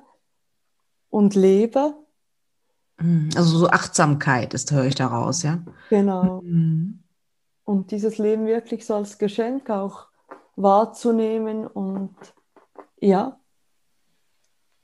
und 1.09 1.35
lebe. 1.35 1.93
Hm. 2.97 3.29
Also 3.35 3.57
so 3.57 3.69
Achtsamkeit 3.69 4.53
ist, 4.53 4.71
höre 4.71 4.85
ich 4.85 4.95
daraus, 4.95 5.43
ja? 5.43 5.63
Genau. 5.89 6.41
Mhm. 6.41 7.03
Und 7.65 7.91
dieses 7.91 8.17
Leben 8.17 8.47
wirklich 8.47 8.85
so 8.85 8.95
als 8.95 9.17
Geschenk 9.17 9.69
auch 9.69 10.07
wahrzunehmen 10.55 11.67
und 11.67 12.15
ja. 12.99 13.39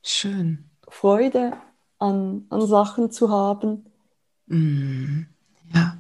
Schön. 0.04 0.70
Freude 0.88 1.54
an, 2.02 2.46
an 2.50 2.66
Sachen 2.66 3.12
zu 3.12 3.30
haben. 3.30 3.86
Mm, 4.48 5.22
ja, 5.74 5.98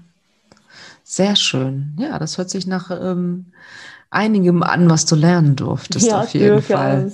sehr 1.03 1.35
schön. 1.35 1.95
Ja, 1.99 2.19
das 2.19 2.37
hört 2.37 2.49
sich 2.49 2.67
nach 2.67 2.91
ähm, 2.91 3.47
einigem 4.09 4.61
an, 4.61 4.89
was 4.89 5.05
du 5.05 5.15
lernen 5.15 5.55
durftest, 5.55 6.07
ja, 6.07 6.21
auf 6.21 6.33
jeden 6.33 6.61
Fall. 6.61 7.11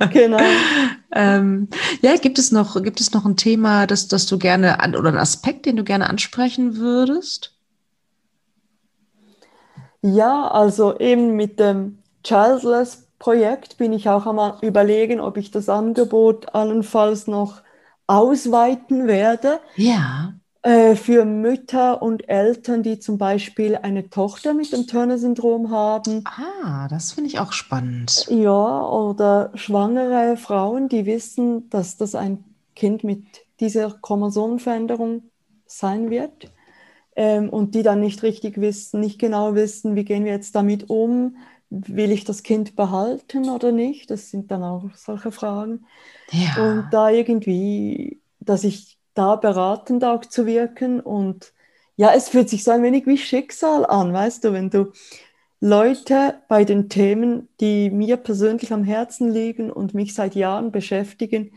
Ja, 0.00 0.06
genau. 0.08 0.40
ähm, 1.12 1.68
ja, 2.00 2.16
gibt 2.16 2.38
es 2.38 2.50
noch, 2.50 2.82
gibt 2.82 3.00
es 3.00 3.12
noch 3.12 3.24
ein 3.24 3.36
Thema, 3.36 3.86
das, 3.86 4.08
das 4.08 4.26
du 4.26 4.38
gerne 4.38 4.80
an, 4.80 4.96
oder 4.96 5.08
einen 5.08 5.18
Aspekt, 5.18 5.66
den 5.66 5.76
du 5.76 5.84
gerne 5.84 6.10
ansprechen 6.10 6.76
würdest? 6.76 7.54
Ja, 10.02 10.48
also 10.48 10.98
eben 10.98 11.36
mit 11.36 11.60
dem 11.60 11.98
Childless 12.24 13.06
Projekt 13.20 13.78
bin 13.78 13.92
ich 13.92 14.08
auch 14.08 14.26
einmal 14.26 14.56
überlegen, 14.62 15.20
ob 15.20 15.36
ich 15.36 15.52
das 15.52 15.68
Angebot 15.68 16.56
allenfalls 16.56 17.28
noch 17.28 17.62
ausweiten 18.06 19.06
werde. 19.06 19.60
Ja. 19.76 20.34
Äh, 20.62 20.94
für 20.94 21.24
Mütter 21.24 22.02
und 22.02 22.28
Eltern, 22.28 22.84
die 22.84 23.00
zum 23.00 23.18
Beispiel 23.18 23.74
eine 23.76 24.10
Tochter 24.10 24.54
mit 24.54 24.72
dem 24.72 24.86
Turner-Syndrom 24.86 25.70
haben. 25.70 26.22
Ah, 26.24 26.86
das 26.88 27.12
finde 27.12 27.30
ich 27.30 27.40
auch 27.40 27.52
spannend. 27.52 28.26
Ja, 28.30 28.86
oder 28.86 29.50
schwangere 29.54 30.36
Frauen, 30.36 30.88
die 30.88 31.04
wissen, 31.04 31.68
dass 31.68 31.96
das 31.96 32.14
ein 32.14 32.44
Kind 32.76 33.02
mit 33.02 33.24
dieser 33.58 33.90
Chromosomenveränderung 33.90 35.24
sein 35.66 36.10
wird. 36.10 36.52
Ähm, 37.14 37.50
und 37.50 37.74
die 37.74 37.82
dann 37.82 38.00
nicht 38.00 38.22
richtig 38.22 38.58
wissen, 38.60 39.00
nicht 39.00 39.18
genau 39.18 39.54
wissen, 39.54 39.96
wie 39.96 40.04
gehen 40.04 40.24
wir 40.24 40.32
jetzt 40.32 40.54
damit 40.54 40.88
um, 40.88 41.36
will 41.72 42.10
ich 42.10 42.24
das 42.24 42.42
Kind 42.42 42.76
behalten 42.76 43.48
oder 43.48 43.72
nicht? 43.72 44.10
Das 44.10 44.30
sind 44.30 44.50
dann 44.50 44.62
auch 44.62 44.90
solche 44.94 45.32
Fragen. 45.32 45.86
Ja. 46.30 46.70
Und 46.70 46.90
da 46.90 47.08
irgendwie, 47.10 48.20
dass 48.40 48.64
ich 48.64 48.98
da 49.14 49.36
beratend 49.36 50.04
auch 50.04 50.24
zu 50.24 50.46
wirken 50.46 51.00
und 51.00 51.52
ja, 51.96 52.12
es 52.14 52.28
fühlt 52.28 52.48
sich 52.48 52.64
so 52.64 52.70
ein 52.70 52.82
wenig 52.82 53.06
wie 53.06 53.18
Schicksal 53.18 53.84
an, 53.86 54.12
weißt 54.12 54.44
du, 54.44 54.52
wenn 54.52 54.70
du 54.70 54.92
Leute 55.60 56.42
bei 56.48 56.64
den 56.64 56.88
Themen, 56.88 57.48
die 57.60 57.90
mir 57.90 58.16
persönlich 58.16 58.72
am 58.72 58.82
Herzen 58.82 59.30
liegen 59.30 59.70
und 59.70 59.94
mich 59.94 60.14
seit 60.14 60.34
Jahren 60.34 60.72
beschäftigen, 60.72 61.52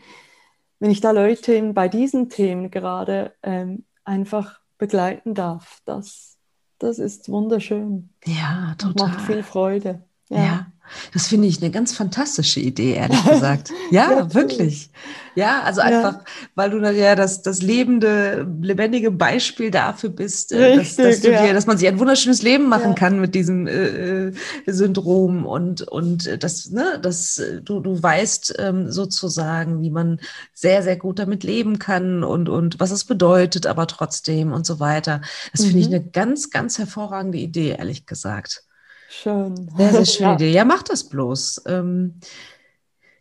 wenn 0.78 0.90
ich 0.90 1.00
da 1.00 1.10
Leute 1.10 1.60
bei 1.72 1.88
diesen 1.88 2.28
Themen 2.28 2.70
gerade 2.70 3.34
ähm, 3.42 3.84
einfach 4.04 4.60
begleiten 4.78 5.34
darf, 5.34 5.80
das, 5.84 6.38
das 6.78 6.98
ist 6.98 7.28
wunderschön. 7.28 8.10
Ja, 8.24 8.74
total. 8.78 9.08
Macht 9.08 9.20
viel 9.22 9.42
Freude. 9.42 10.04
Ja. 10.28 10.38
ja. 10.38 10.66
Das 11.12 11.28
finde 11.28 11.48
ich 11.48 11.60
eine 11.60 11.70
ganz 11.70 11.92
fantastische 11.92 12.60
Idee, 12.60 12.94
ehrlich 12.94 13.24
gesagt. 13.28 13.70
Ja, 13.90 14.10
ja 14.10 14.34
wirklich. 14.34 14.90
Ja, 15.34 15.62
also 15.62 15.82
einfach, 15.82 16.14
ja. 16.14 16.24
weil 16.54 16.70
du 16.70 16.78
ja 16.78 17.14
das, 17.14 17.42
das 17.42 17.60
lebende, 17.60 18.46
lebendige 18.62 19.10
Beispiel 19.10 19.70
dafür 19.70 20.08
bist, 20.08 20.52
Richtig, 20.52 20.98
äh, 20.98 21.08
dass, 21.08 21.20
dass, 21.20 21.22
ja. 21.22 21.42
dir, 21.44 21.52
dass 21.52 21.66
man 21.66 21.76
sich 21.76 21.88
ein 21.88 21.98
wunderschönes 21.98 22.42
Leben 22.42 22.70
machen 22.70 22.94
kann 22.94 23.20
mit 23.20 23.34
diesem 23.34 23.66
äh, 23.66 24.28
äh, 24.28 24.32
Syndrom 24.66 25.44
und, 25.44 25.82
und 25.82 26.42
das, 26.42 26.70
ne, 26.70 26.98
das, 27.02 27.42
du, 27.62 27.80
du 27.80 28.02
weißt 28.02 28.54
ähm, 28.58 28.90
sozusagen, 28.90 29.82
wie 29.82 29.90
man 29.90 30.20
sehr, 30.54 30.82
sehr 30.82 30.96
gut 30.96 31.18
damit 31.18 31.44
leben 31.44 31.78
kann 31.78 32.24
und, 32.24 32.48
und 32.48 32.80
was 32.80 32.90
es 32.90 33.04
bedeutet, 33.04 33.66
aber 33.66 33.86
trotzdem 33.86 34.52
und 34.52 34.64
so 34.64 34.80
weiter. 34.80 35.20
Das 35.52 35.64
finde 35.64 35.80
ich 35.80 35.88
mhm. 35.88 35.96
eine 35.96 36.04
ganz, 36.04 36.48
ganz 36.48 36.78
hervorragende 36.78 37.38
Idee, 37.38 37.76
ehrlich 37.78 38.06
gesagt. 38.06 38.65
Schön. 39.08 39.70
Sehr, 39.76 39.92
sehr 39.92 40.04
schöne 40.04 40.28
ja. 40.30 40.34
Idee. 40.34 40.52
Ja, 40.52 40.64
mach 40.64 40.82
das 40.82 41.08
bloß. 41.08 41.62
Ähm, 41.66 42.20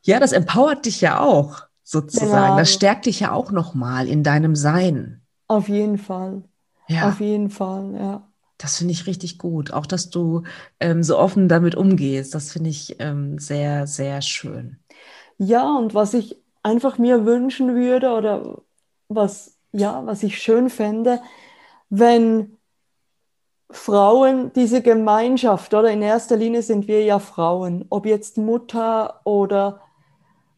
ja, 0.04 0.20
das 0.20 0.32
empowert 0.32 0.86
dich 0.86 1.02
ja 1.02 1.20
auch 1.20 1.64
sozusagen. 1.84 2.32
Genau. 2.32 2.58
Das 2.58 2.74
stärkt 2.74 3.06
dich 3.06 3.22
ja 3.22 3.32
auch 3.32 3.52
nochmal 3.52 4.08
in 4.08 4.24
deinem 4.24 4.56
Sein. 4.56 5.22
Auf 5.48 5.70
jeden 5.70 5.98
Fall. 5.98 6.44
Ja. 6.88 7.10
Auf 7.10 7.20
jeden 7.20 7.50
Fall, 7.50 7.94
ja. 7.96 8.28
Das 8.58 8.78
finde 8.78 8.94
ich 8.94 9.06
richtig 9.06 9.38
gut. 9.38 9.72
Auch, 9.72 9.86
dass 9.86 10.10
du 10.10 10.44
ähm, 10.80 11.04
so 11.04 11.18
offen 11.18 11.50
damit 11.50 11.76
umgehst. 11.76 12.34
Das 12.34 12.52
finde 12.54 12.70
ich 12.70 12.96
ähm, 13.00 13.38
sehr, 13.38 13.86
sehr 13.86 14.22
schön. 14.22 14.78
Ja, 15.38 15.78
und 15.78 15.94
was 15.94 16.14
ich 16.14 16.38
einfach 16.64 16.98
mir 16.98 17.26
wünschen 17.26 17.76
würde 17.76 18.12
oder 18.12 18.62
was, 19.10 19.58
ja, 19.72 20.06
was 20.06 20.24
ich 20.24 20.42
schön 20.42 20.70
fände, 20.70 21.22
wenn 21.90 22.55
Frauen 23.72 24.54
diese 24.54 24.82
Gemeinschaft, 24.82 25.74
oder 25.74 25.90
in 25.92 26.02
erster 26.02 26.38
Linie 26.38 26.62
sind 26.62 26.88
wir 26.88 27.04
ja 27.04 27.20
Frauen, 27.20 27.86
ob 27.90 28.06
jetzt 28.06 28.38
Mutter 28.38 29.22
oder, 29.26 29.82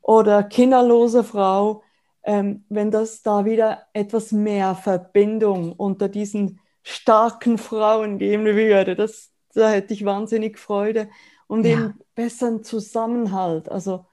oder 0.01 0.43
kinderlose 0.43 1.23
Frau, 1.23 1.83
ähm, 2.23 2.65
wenn 2.69 2.91
das 2.91 3.23
da 3.23 3.45
wieder 3.45 3.83
etwas 3.93 4.31
mehr 4.31 4.75
Verbindung 4.75 5.71
unter 5.73 6.09
diesen 6.09 6.59
starken 6.83 7.57
Frauen 7.57 8.17
geben 8.17 8.45
würde, 8.45 8.95
das, 8.95 9.31
da 9.53 9.69
hätte 9.69 9.93
ich 9.93 10.05
wahnsinnig 10.05 10.59
Freude 10.59 11.09
und 11.47 11.65
ja. 11.65 11.71
eben 11.71 11.99
besseren 12.15 12.63
Zusammenhalt. 12.63 13.69
Also 13.69 14.05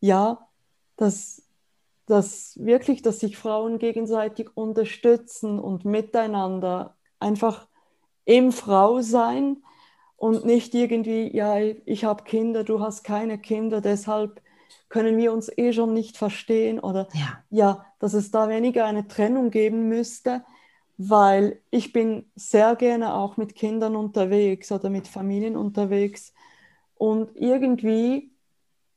ja, 0.00 0.48
dass, 0.96 1.42
dass 2.06 2.56
wirklich, 2.60 3.02
dass 3.02 3.20
sich 3.20 3.36
Frauen 3.36 3.78
gegenseitig 3.78 4.56
unterstützen 4.56 5.58
und 5.58 5.84
miteinander 5.84 6.96
einfach 7.18 7.66
im 8.26 8.52
Frausein 8.52 9.62
und 10.16 10.44
nicht 10.44 10.74
irgendwie, 10.74 11.34
ja, 11.34 11.58
ich 11.58 12.04
habe 12.04 12.24
Kinder, 12.24 12.64
du 12.64 12.80
hast 12.80 13.04
keine 13.04 13.38
Kinder, 13.38 13.80
deshalb 13.80 14.42
können 14.88 15.16
wir 15.16 15.32
uns 15.32 15.50
eh 15.56 15.72
schon 15.72 15.94
nicht 15.94 16.16
verstehen 16.16 16.78
oder 16.78 17.08
ja. 17.14 17.42
ja, 17.50 17.86
dass 17.98 18.14
es 18.14 18.30
da 18.30 18.48
weniger 18.48 18.84
eine 18.84 19.08
Trennung 19.08 19.50
geben 19.50 19.88
müsste, 19.88 20.44
weil 20.98 21.60
ich 21.70 21.92
bin 21.92 22.30
sehr 22.34 22.76
gerne 22.76 23.14
auch 23.14 23.36
mit 23.36 23.54
Kindern 23.54 23.96
unterwegs 23.96 24.70
oder 24.72 24.90
mit 24.90 25.08
Familien 25.08 25.56
unterwegs 25.56 26.34
und 26.96 27.30
irgendwie 27.36 28.32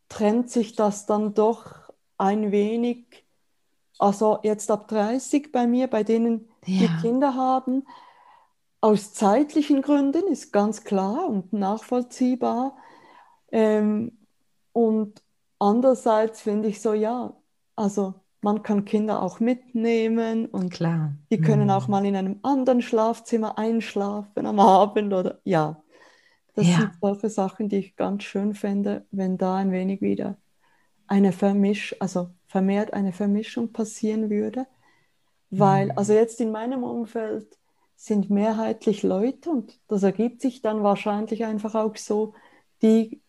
trennt 0.07 0.49
sich 0.49 0.75
das 0.75 1.05
dann 1.05 1.33
doch 1.33 1.91
ein 2.17 2.51
wenig, 2.51 3.25
also 3.99 4.39
jetzt 4.43 4.71
ab 4.71 4.87
30 4.87 5.51
bei 5.51 5.67
mir, 5.67 5.87
bei 5.87 6.03
denen 6.03 6.47
ja. 6.65 6.87
die 6.87 7.01
Kinder 7.01 7.35
haben, 7.35 7.85
aus 8.81 9.13
zeitlichen 9.13 9.81
Gründen 9.81 10.27
ist 10.27 10.53
ganz 10.53 10.83
klar 10.83 11.27
und 11.27 11.53
nachvollziehbar. 11.53 12.77
Ähm, 13.51 14.17
und 14.71 15.21
andererseits 15.59 16.41
finde 16.41 16.69
ich 16.69 16.81
so, 16.81 16.93
ja, 16.93 17.33
also 17.75 18.13
man 18.41 18.63
kann 18.63 18.85
Kinder 18.85 19.21
auch 19.21 19.39
mitnehmen 19.39 20.45
und 20.45 20.71
klar. 20.71 21.13
die 21.29 21.41
können 21.41 21.65
mhm. 21.65 21.71
auch 21.71 21.87
mal 21.89 22.05
in 22.05 22.15
einem 22.15 22.39
anderen 22.43 22.81
Schlafzimmer 22.81 23.57
einschlafen 23.57 24.45
am 24.45 24.59
Abend 24.59 25.13
oder 25.13 25.39
ja. 25.43 25.83
Das 26.55 26.67
ja. 26.67 26.77
sind 26.77 26.91
solche 27.01 27.29
Sachen, 27.29 27.69
die 27.69 27.77
ich 27.77 27.95
ganz 27.95 28.23
schön 28.23 28.53
fände, 28.53 29.05
wenn 29.11 29.37
da 29.37 29.55
ein 29.57 29.71
wenig 29.71 30.01
wieder 30.01 30.37
eine 31.09 31.31
Vermisch, 31.31 31.95
also 31.99 32.29
vermehrt 32.45 32.93
eine 32.93 33.11
Vermischung 33.11 33.73
passieren 33.73 34.29
würde. 34.29 34.67
Weil, 35.49 35.87
mhm. 35.87 35.97
also 35.97 36.13
jetzt 36.13 36.39
in 36.39 36.51
meinem 36.51 36.83
Umfeld 36.83 37.57
sind 37.99 38.29
mehrheitlich 38.29 39.03
Leute 39.03 39.49
und 39.49 39.77
das 39.89 40.03
ergibt 40.03 40.41
sich 40.41 40.61
dann 40.61 40.83
wahrscheinlich 40.83 41.43
einfach 41.43 41.75
auch 41.75 41.97
so, 41.97 42.33
die 42.81 43.21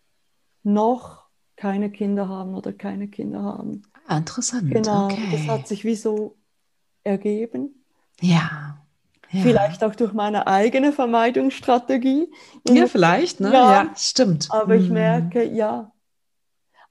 noch 0.63 1.25
keine 1.57 1.91
Kinder 1.91 2.29
haben 2.29 2.55
oder 2.55 2.73
keine 2.73 3.09
Kinder 3.09 3.43
haben. 3.43 3.83
Interessant. 4.09 4.71
Genau, 4.71 5.07
okay. 5.07 5.29
das 5.33 5.49
hat 5.49 5.67
sich 5.67 5.85
wie 5.85 5.97
so 5.97 6.37
ergeben. 7.03 7.85
Ja. 8.21 8.81
ja. 9.31 9.43
Vielleicht 9.43 9.83
auch 9.83 9.97
durch 9.97 10.13
meine 10.13 10.47
eigene 10.47 10.93
Vermeidungsstrategie. 10.93 12.31
Ja, 12.69 12.87
vielleicht, 12.87 13.41
ne? 13.41 13.53
Ja, 13.53 13.83
ja 13.83 13.91
stimmt. 13.97 14.47
Aber 14.51 14.77
ich 14.77 14.87
mhm. 14.87 14.95
merke, 14.95 15.43
ja, 15.43 15.91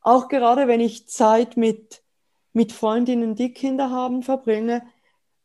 auch 0.02 0.28
gerade 0.28 0.68
wenn 0.68 0.82
ich 0.82 1.08
Zeit 1.08 1.56
mit, 1.56 2.04
mit 2.52 2.74
Freundinnen, 2.74 3.36
die 3.36 3.54
Kinder 3.54 3.90
haben, 3.90 4.22
verbringe, 4.22 4.84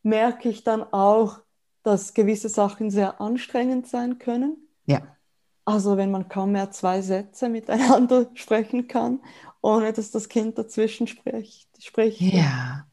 merke 0.03 0.49
ich 0.49 0.65
dann 0.65 0.83
auch, 0.83 1.39
dass 1.85 2.15
gewisse 2.15 2.49
Sachen 2.49 2.89
sehr 2.89 3.21
anstrengend 3.21 3.87
sein 3.87 4.17
können. 4.17 4.57
Ja. 4.87 5.03
Also 5.65 5.97
wenn 5.97 6.09
man 6.09 6.29
kaum 6.29 6.51
mehr 6.51 6.71
zwei 6.71 7.01
Sätze 7.01 7.47
miteinander 7.47 8.25
sprechen 8.33 8.87
kann, 8.87 9.19
ohne 9.61 9.93
dass 9.93 10.09
das 10.09 10.27
Kind 10.27 10.57
dazwischen 10.57 11.05
spricht. 11.05 11.69
spricht. 11.83 12.21
Ja. 12.21 12.87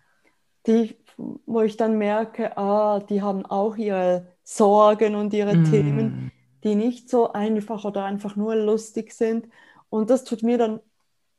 Die, 0.67 0.95
wo 1.17 1.63
ich 1.63 1.79
dann 1.79 1.97
merke, 1.97 2.59
ah, 2.59 3.01
die 3.01 3.23
haben 3.23 3.47
auch 3.47 3.77
ihre 3.77 4.27
Sorgen 4.45 5.15
und 5.15 5.33
ihre 5.33 5.57
mm. 5.57 5.65
Themen, 5.65 6.33
die 6.63 6.75
nicht 6.75 7.09
so 7.09 7.33
einfach 7.33 7.87
oder 7.87 8.05
einfach 8.05 8.37
nur 8.37 8.57
lustig 8.57 9.13
sind. 9.13 9.49
Und 9.89 10.11
das 10.11 10.25
tut 10.25 10.43
mir 10.43 10.59
dann 10.59 10.81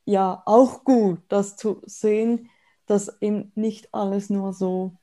ja 0.04 0.42
auch 0.44 0.82
gut, 0.82 1.20
das 1.28 1.56
zu 1.56 1.82
sehen, 1.86 2.50
dass 2.86 3.20
eben 3.22 3.52
nicht 3.54 3.94
alles 3.94 4.28
nur 4.28 4.52
so 4.52 4.96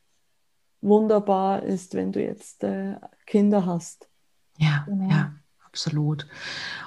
wunderbar 0.82 1.63
ist, 1.63 1.94
wenn 1.94 2.12
du 2.12 2.22
jetzt 2.22 2.63
äh, 2.63 2.96
Kinder 3.26 3.65
hast. 3.65 4.08
Ja, 4.58 4.84
genau. 4.88 5.10
ja, 5.10 5.34
absolut. 5.65 6.28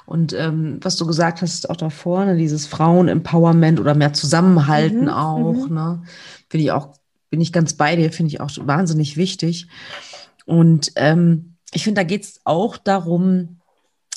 Und 0.06 0.32
ähm, 0.32 0.78
was 0.82 0.96
du 0.96 1.06
gesagt 1.06 1.42
hast, 1.42 1.70
auch 1.70 1.76
da 1.76 1.90
vorne, 1.90 2.36
dieses 2.36 2.66
Frauen-Empowerment 2.66 3.80
oder 3.80 3.94
mehr 3.94 4.12
Zusammenhalten 4.12 5.02
mhm, 5.02 5.08
auch, 5.08 5.68
mhm. 5.68 5.74
ne? 5.74 6.02
Finde 6.48 6.64
ich 6.64 6.72
auch, 6.72 6.94
bin 7.30 7.40
ich 7.40 7.52
ganz 7.52 7.74
bei 7.74 7.96
dir, 7.96 8.12
finde 8.12 8.28
ich 8.28 8.40
auch 8.40 8.50
wahnsinnig 8.60 9.16
wichtig. 9.16 9.68
Und 10.46 10.92
ähm, 10.96 11.56
ich 11.72 11.84
finde, 11.84 12.00
da 12.00 12.04
geht 12.04 12.22
es 12.22 12.40
auch 12.44 12.76
darum, 12.76 13.60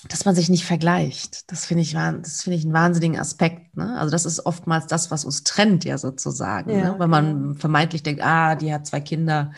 dass 0.10 0.26
man 0.26 0.36
sich 0.36 0.50
nicht 0.50 0.66
vergleicht. 0.66 1.52
Das 1.52 1.66
finde 1.66 1.82
ich, 1.82 1.94
das 1.94 2.44
finde 2.44 2.58
ich 2.58 2.64
einen 2.64 2.74
wahnsinnigen 2.74 3.20
Aspekt. 3.20 3.76
Ne? 3.76 3.98
Also 3.98 4.12
das 4.12 4.26
ist 4.26 4.46
oftmals 4.46 4.88
das, 4.88 5.10
was 5.10 5.26
uns 5.26 5.44
trennt, 5.44 5.86
ja 5.86 5.98
sozusagen. 5.98 6.70
Ja, 6.72 6.92
ne? 6.92 6.96
Wenn 7.00 7.10
man 7.10 7.56
vermeintlich 7.56 8.04
denkt, 8.04 8.22
ah, 8.24 8.56
die 8.56 8.74
hat 8.74 8.86
zwei 8.86 9.00
Kinder 9.02 9.52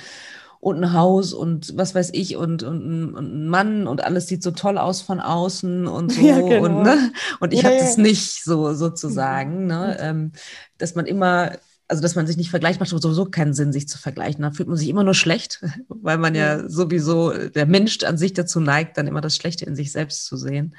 und 0.61 0.83
ein 0.83 0.93
Haus 0.93 1.33
und 1.33 1.77
was 1.77 1.95
weiß 1.95 2.11
ich 2.13 2.35
und, 2.35 2.63
und, 2.63 3.13
und 3.15 3.33
ein 3.33 3.47
Mann 3.47 3.87
und 3.87 4.03
alles 4.03 4.27
sieht 4.27 4.43
so 4.43 4.51
toll 4.51 4.77
aus 4.77 5.01
von 5.01 5.19
außen 5.19 5.87
und 5.87 6.11
so. 6.13 6.21
Ja, 6.21 6.39
genau. 6.39 6.65
und, 6.65 6.83
ne? 6.83 7.11
und 7.39 7.53
ich 7.53 7.61
ja, 7.61 7.69
habe 7.69 7.79
das 7.79 7.97
nicht 7.97 8.43
so 8.43 8.73
sozusagen, 8.73 9.67
ne? 9.67 9.97
Mhm. 9.99 10.05
Ähm, 10.05 10.31
dass 10.77 10.95
man 10.95 11.05
immer 11.05 11.51
also 11.89 12.03
dass 12.03 12.15
man 12.15 12.27
sich 12.27 12.37
nicht 12.37 12.51
vergleicht, 12.51 12.79
macht 12.79 12.89
sowieso 12.89 13.25
keinen 13.25 13.53
Sinn, 13.53 13.73
sich 13.73 13.89
zu 13.89 13.97
vergleichen. 13.97 14.43
Da 14.43 14.51
fühlt 14.51 14.69
man 14.69 14.77
sich 14.77 14.89
immer 14.89 15.03
nur 15.03 15.15
schlecht, 15.15 15.61
weil 15.89 16.19
man 16.19 16.35
ja 16.35 16.69
sowieso, 16.69 17.31
der 17.31 17.65
Mensch 17.65 18.03
an 18.03 18.17
sich 18.17 18.33
dazu 18.33 18.59
neigt, 18.59 18.97
dann 18.97 19.07
immer 19.07 19.21
das 19.21 19.35
Schlechte 19.35 19.65
in 19.65 19.75
sich 19.75 19.91
selbst 19.91 20.25
zu 20.25 20.37
sehen. 20.37 20.75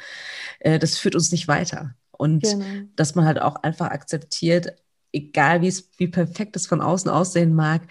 Äh, 0.60 0.78
das 0.78 0.98
führt 0.98 1.16
uns 1.16 1.32
nicht 1.32 1.48
weiter. 1.48 1.94
Und 2.12 2.44
genau. 2.44 2.64
dass 2.96 3.16
man 3.16 3.24
halt 3.24 3.42
auch 3.42 3.56
einfach 3.56 3.90
akzeptiert, 3.90 4.74
egal 5.12 5.62
wie 5.62 5.68
es, 5.68 5.90
wie 5.96 6.08
perfekt 6.08 6.54
es 6.54 6.66
von 6.66 6.80
außen 6.80 7.10
aussehen 7.10 7.54
mag, 7.54 7.82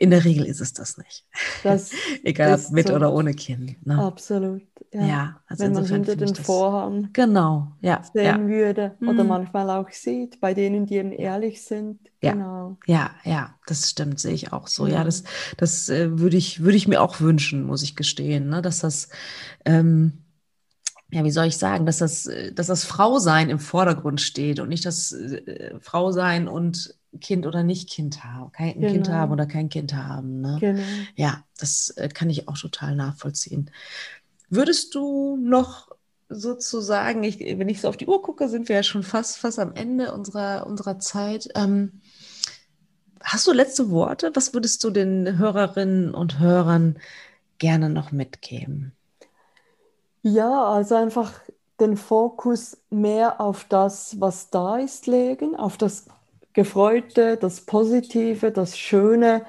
in 0.00 0.08
der 0.08 0.24
Regel 0.24 0.46
ist 0.46 0.62
es 0.62 0.72
das 0.72 0.96
nicht. 0.96 1.26
Das 1.62 1.90
Egal 2.24 2.54
ob 2.54 2.70
mit 2.70 2.88
so 2.88 2.94
oder 2.94 3.12
ohne 3.12 3.34
Kind. 3.34 3.86
Ne? 3.86 4.02
Absolut. 4.02 4.62
Ja. 4.94 5.04
ja 5.04 5.40
also 5.46 5.64
Wenn 5.64 5.72
man 5.74 5.84
hinter 5.84 6.16
den 6.16 6.34
Vorhang 6.34 7.10
genau, 7.12 7.72
ja, 7.82 8.02
sehen 8.02 8.24
ja. 8.24 8.48
würde 8.48 8.96
oder 9.02 9.24
mhm. 9.24 9.28
manchmal 9.28 9.68
auch 9.68 9.90
sieht, 9.90 10.40
bei 10.40 10.54
denen, 10.54 10.86
die 10.86 10.96
eben 10.96 11.12
ehrlich 11.12 11.62
sind. 11.62 11.98
Ja, 12.22 12.32
genau. 12.32 12.78
ja, 12.86 13.10
ja, 13.24 13.54
das 13.66 13.90
stimmt, 13.90 14.20
sehe 14.20 14.32
ich 14.32 14.54
auch 14.54 14.68
so. 14.68 14.86
Ja, 14.86 15.04
das, 15.04 15.24
das 15.58 15.90
äh, 15.90 16.18
würde 16.18 16.38
ich, 16.38 16.62
würde 16.62 16.78
ich 16.78 16.88
mir 16.88 17.02
auch 17.02 17.20
wünschen, 17.20 17.66
muss 17.66 17.82
ich 17.82 17.94
gestehen, 17.94 18.48
ne? 18.48 18.62
dass 18.62 18.78
das 18.78 19.10
ähm, 19.66 20.24
ja, 21.12 21.24
wie 21.24 21.30
soll 21.30 21.46
ich 21.46 21.58
sagen, 21.58 21.84
dass 21.84 21.98
das, 21.98 22.26
äh, 22.26 22.52
dass 22.52 22.68
das 22.68 22.84
Frausein 22.84 23.50
im 23.50 23.58
Vordergrund 23.58 24.22
steht 24.22 24.60
und 24.60 24.70
nicht 24.70 24.86
das 24.86 25.12
äh, 25.12 25.78
Frausein 25.80 26.48
und 26.48 26.94
Kind 27.20 27.46
oder 27.46 27.62
nicht 27.62 27.90
Kind 27.90 28.22
haben, 28.22 28.52
kein 28.52 28.74
genau. 28.74 28.92
Kind 28.92 29.08
haben 29.08 29.32
oder 29.32 29.46
kein 29.46 29.68
Kind 29.68 29.94
haben. 29.94 30.40
Ne? 30.40 30.58
Genau. 30.60 30.82
Ja, 31.16 31.44
das 31.58 31.90
äh, 31.96 32.08
kann 32.08 32.30
ich 32.30 32.48
auch 32.48 32.56
total 32.56 32.94
nachvollziehen. 32.94 33.70
Würdest 34.48 34.94
du 34.94 35.36
noch 35.36 35.90
sozusagen, 36.28 37.24
ich, 37.24 37.40
wenn 37.40 37.68
ich 37.68 37.80
so 37.80 37.88
auf 37.88 37.96
die 37.96 38.06
Uhr 38.06 38.22
gucke, 38.22 38.48
sind 38.48 38.68
wir 38.68 38.76
ja 38.76 38.82
schon 38.82 39.02
fast, 39.02 39.38
fast 39.38 39.58
am 39.58 39.74
Ende 39.74 40.12
unserer, 40.14 40.66
unserer 40.66 41.00
Zeit. 41.00 41.48
Ähm, 41.56 42.00
hast 43.20 43.46
du 43.46 43.52
letzte 43.52 43.90
Worte? 43.90 44.30
Was 44.34 44.54
würdest 44.54 44.82
du 44.84 44.90
den 44.90 45.38
Hörerinnen 45.38 46.14
und 46.14 46.38
Hörern 46.38 46.98
gerne 47.58 47.90
noch 47.90 48.12
mitgeben? 48.12 48.92
Ja, 50.22 50.64
also 50.64 50.94
einfach 50.94 51.32
den 51.80 51.96
Fokus 51.96 52.76
mehr 52.90 53.40
auf 53.40 53.64
das, 53.64 54.20
was 54.20 54.50
da 54.50 54.78
ist, 54.78 55.06
legen, 55.06 55.56
auf 55.56 55.78
das 55.78 56.06
Gefreute, 56.52 57.36
das 57.36 57.62
Positive, 57.62 58.50
das 58.50 58.78
Schöne. 58.78 59.44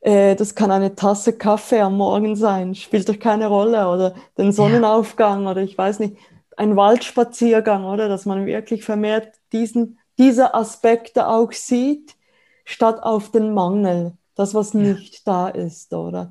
Äh, 0.00 0.36
das 0.36 0.54
kann 0.54 0.70
eine 0.70 0.94
Tasse 0.94 1.36
Kaffee 1.36 1.80
am 1.80 1.96
Morgen 1.96 2.36
sein, 2.36 2.74
spielt 2.74 3.08
doch 3.08 3.18
keine 3.18 3.46
Rolle. 3.48 3.88
Oder 3.88 4.14
den 4.38 4.52
Sonnenaufgang 4.52 5.44
ja. 5.44 5.50
oder 5.50 5.62
ich 5.62 5.76
weiß 5.76 5.98
nicht, 6.00 6.16
ein 6.56 6.76
Waldspaziergang, 6.76 7.84
oder? 7.84 8.08
Dass 8.08 8.26
man 8.26 8.46
wirklich 8.46 8.84
vermehrt 8.84 9.34
diesen, 9.52 9.98
diese 10.18 10.54
Aspekte 10.54 11.26
auch 11.26 11.52
sieht, 11.52 12.16
statt 12.64 13.02
auf 13.02 13.30
den 13.30 13.54
Mangel, 13.54 14.12
das, 14.34 14.54
was 14.54 14.72
ja. 14.74 14.80
nicht 14.80 15.26
da 15.26 15.48
ist, 15.48 15.92
oder? 15.92 16.30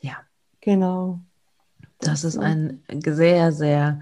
Ja. 0.00 0.16
Genau. 0.60 1.20
Das 1.98 2.24
ist 2.24 2.38
ein 2.38 2.82
sehr, 3.04 3.52
sehr 3.52 4.00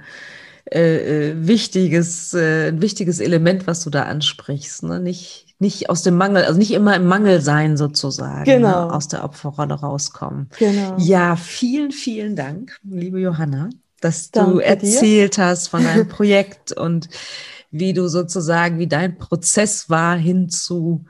äh, 0.72 1.30
äh, 1.30 1.46
wichtiges, 1.46 2.32
äh, 2.32 2.68
ein 2.68 2.80
wichtiges 2.80 3.18
Element, 3.18 3.66
was 3.66 3.82
du 3.82 3.90
da 3.90 4.04
ansprichst. 4.04 4.84
Ne? 4.84 5.00
Nicht, 5.00 5.46
nicht 5.58 5.90
aus 5.90 6.02
dem 6.02 6.16
Mangel, 6.16 6.44
also 6.44 6.58
nicht 6.58 6.70
immer 6.70 6.94
im 6.94 7.06
Mangel 7.06 7.40
sein 7.40 7.76
sozusagen, 7.76 8.48
ne? 8.48 8.56
genau. 8.58 8.86
Ne? 8.86 8.94
aus 8.94 9.08
der 9.08 9.24
Opferrolle 9.24 9.74
rauskommen. 9.74 10.48
Genau. 10.60 10.96
Ja, 10.98 11.34
vielen, 11.34 11.90
vielen 11.90 12.36
Dank, 12.36 12.78
liebe 12.88 13.20
Johanna, 13.20 13.70
dass 14.00 14.30
Danke 14.30 14.52
du 14.52 14.58
erzählt 14.60 15.38
dir. 15.38 15.44
hast 15.44 15.68
von 15.68 15.82
deinem 15.82 16.06
Projekt 16.08 16.70
und 16.70 17.08
wie 17.72 17.92
du 17.92 18.08
sozusagen, 18.08 18.78
wie 18.78 18.88
dein 18.88 19.18
Prozess 19.18 19.90
war 19.90 20.16
hin 20.16 20.50
zu 20.50 21.04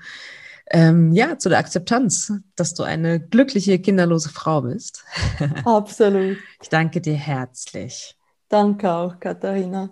ähm, 0.73 1.13
ja, 1.13 1.37
zu 1.37 1.49
der 1.49 1.59
Akzeptanz, 1.59 2.33
dass 2.55 2.75
du 2.75 2.85
eine 2.85 3.21
glückliche, 3.21 3.81
kinderlose 3.81 4.29
Frau 4.29 4.63
bist. 4.63 5.05
Absolut. 5.65 6.39
Ich 6.63 6.69
danke 6.69 7.01
dir 7.01 7.15
herzlich. 7.15 8.17
Danke 8.51 8.93
auch, 8.93 9.21
Katharina. 9.21 9.91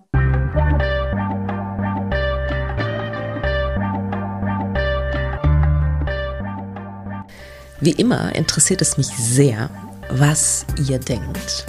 Wie 7.81 7.93
immer 7.93 8.35
interessiert 8.35 8.83
es 8.83 8.97
mich 8.97 9.07
sehr, 9.07 9.71
was 10.11 10.67
ihr 10.89 10.99
denkt. 10.99 11.67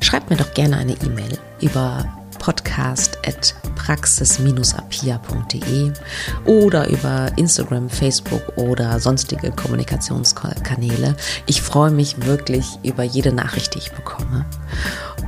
Schreibt 0.00 0.28
mir 0.28 0.36
doch 0.36 0.52
gerne 0.52 0.78
eine 0.78 0.94
E-Mail 0.94 1.38
über 1.60 2.04
podcast.praxis-apia.de 3.76 5.92
oder 6.44 6.88
über 6.88 7.30
Instagram, 7.36 7.88
Facebook 7.88 8.42
oder 8.56 8.98
sonstige 8.98 9.52
Kommunikationskanäle. 9.52 11.14
Ich 11.46 11.62
freue 11.62 11.90
mich 11.90 12.26
wirklich 12.26 12.66
über 12.82 13.04
jede 13.04 13.32
Nachricht, 13.32 13.74
die 13.74 13.78
ich 13.78 13.92
bekomme. 13.92 14.44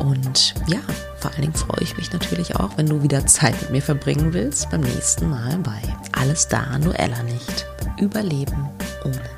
Und 0.00 0.54
ja, 0.66 0.80
vor 1.18 1.30
allen 1.32 1.42
Dingen 1.42 1.54
freue 1.54 1.82
ich 1.82 1.96
mich 1.96 2.12
natürlich 2.12 2.56
auch, 2.56 2.76
wenn 2.76 2.86
du 2.86 3.02
wieder 3.02 3.26
Zeit 3.26 3.60
mit 3.62 3.70
mir 3.70 3.82
verbringen 3.82 4.32
willst 4.32 4.70
beim 4.70 4.82
nächsten 4.82 5.28
Mal 5.28 5.58
bei 5.58 5.80
Alles 6.12 6.48
da, 6.48 6.78
Noella 6.78 7.22
nicht. 7.22 7.66
Überleben 8.00 8.68
ohne 9.04 9.37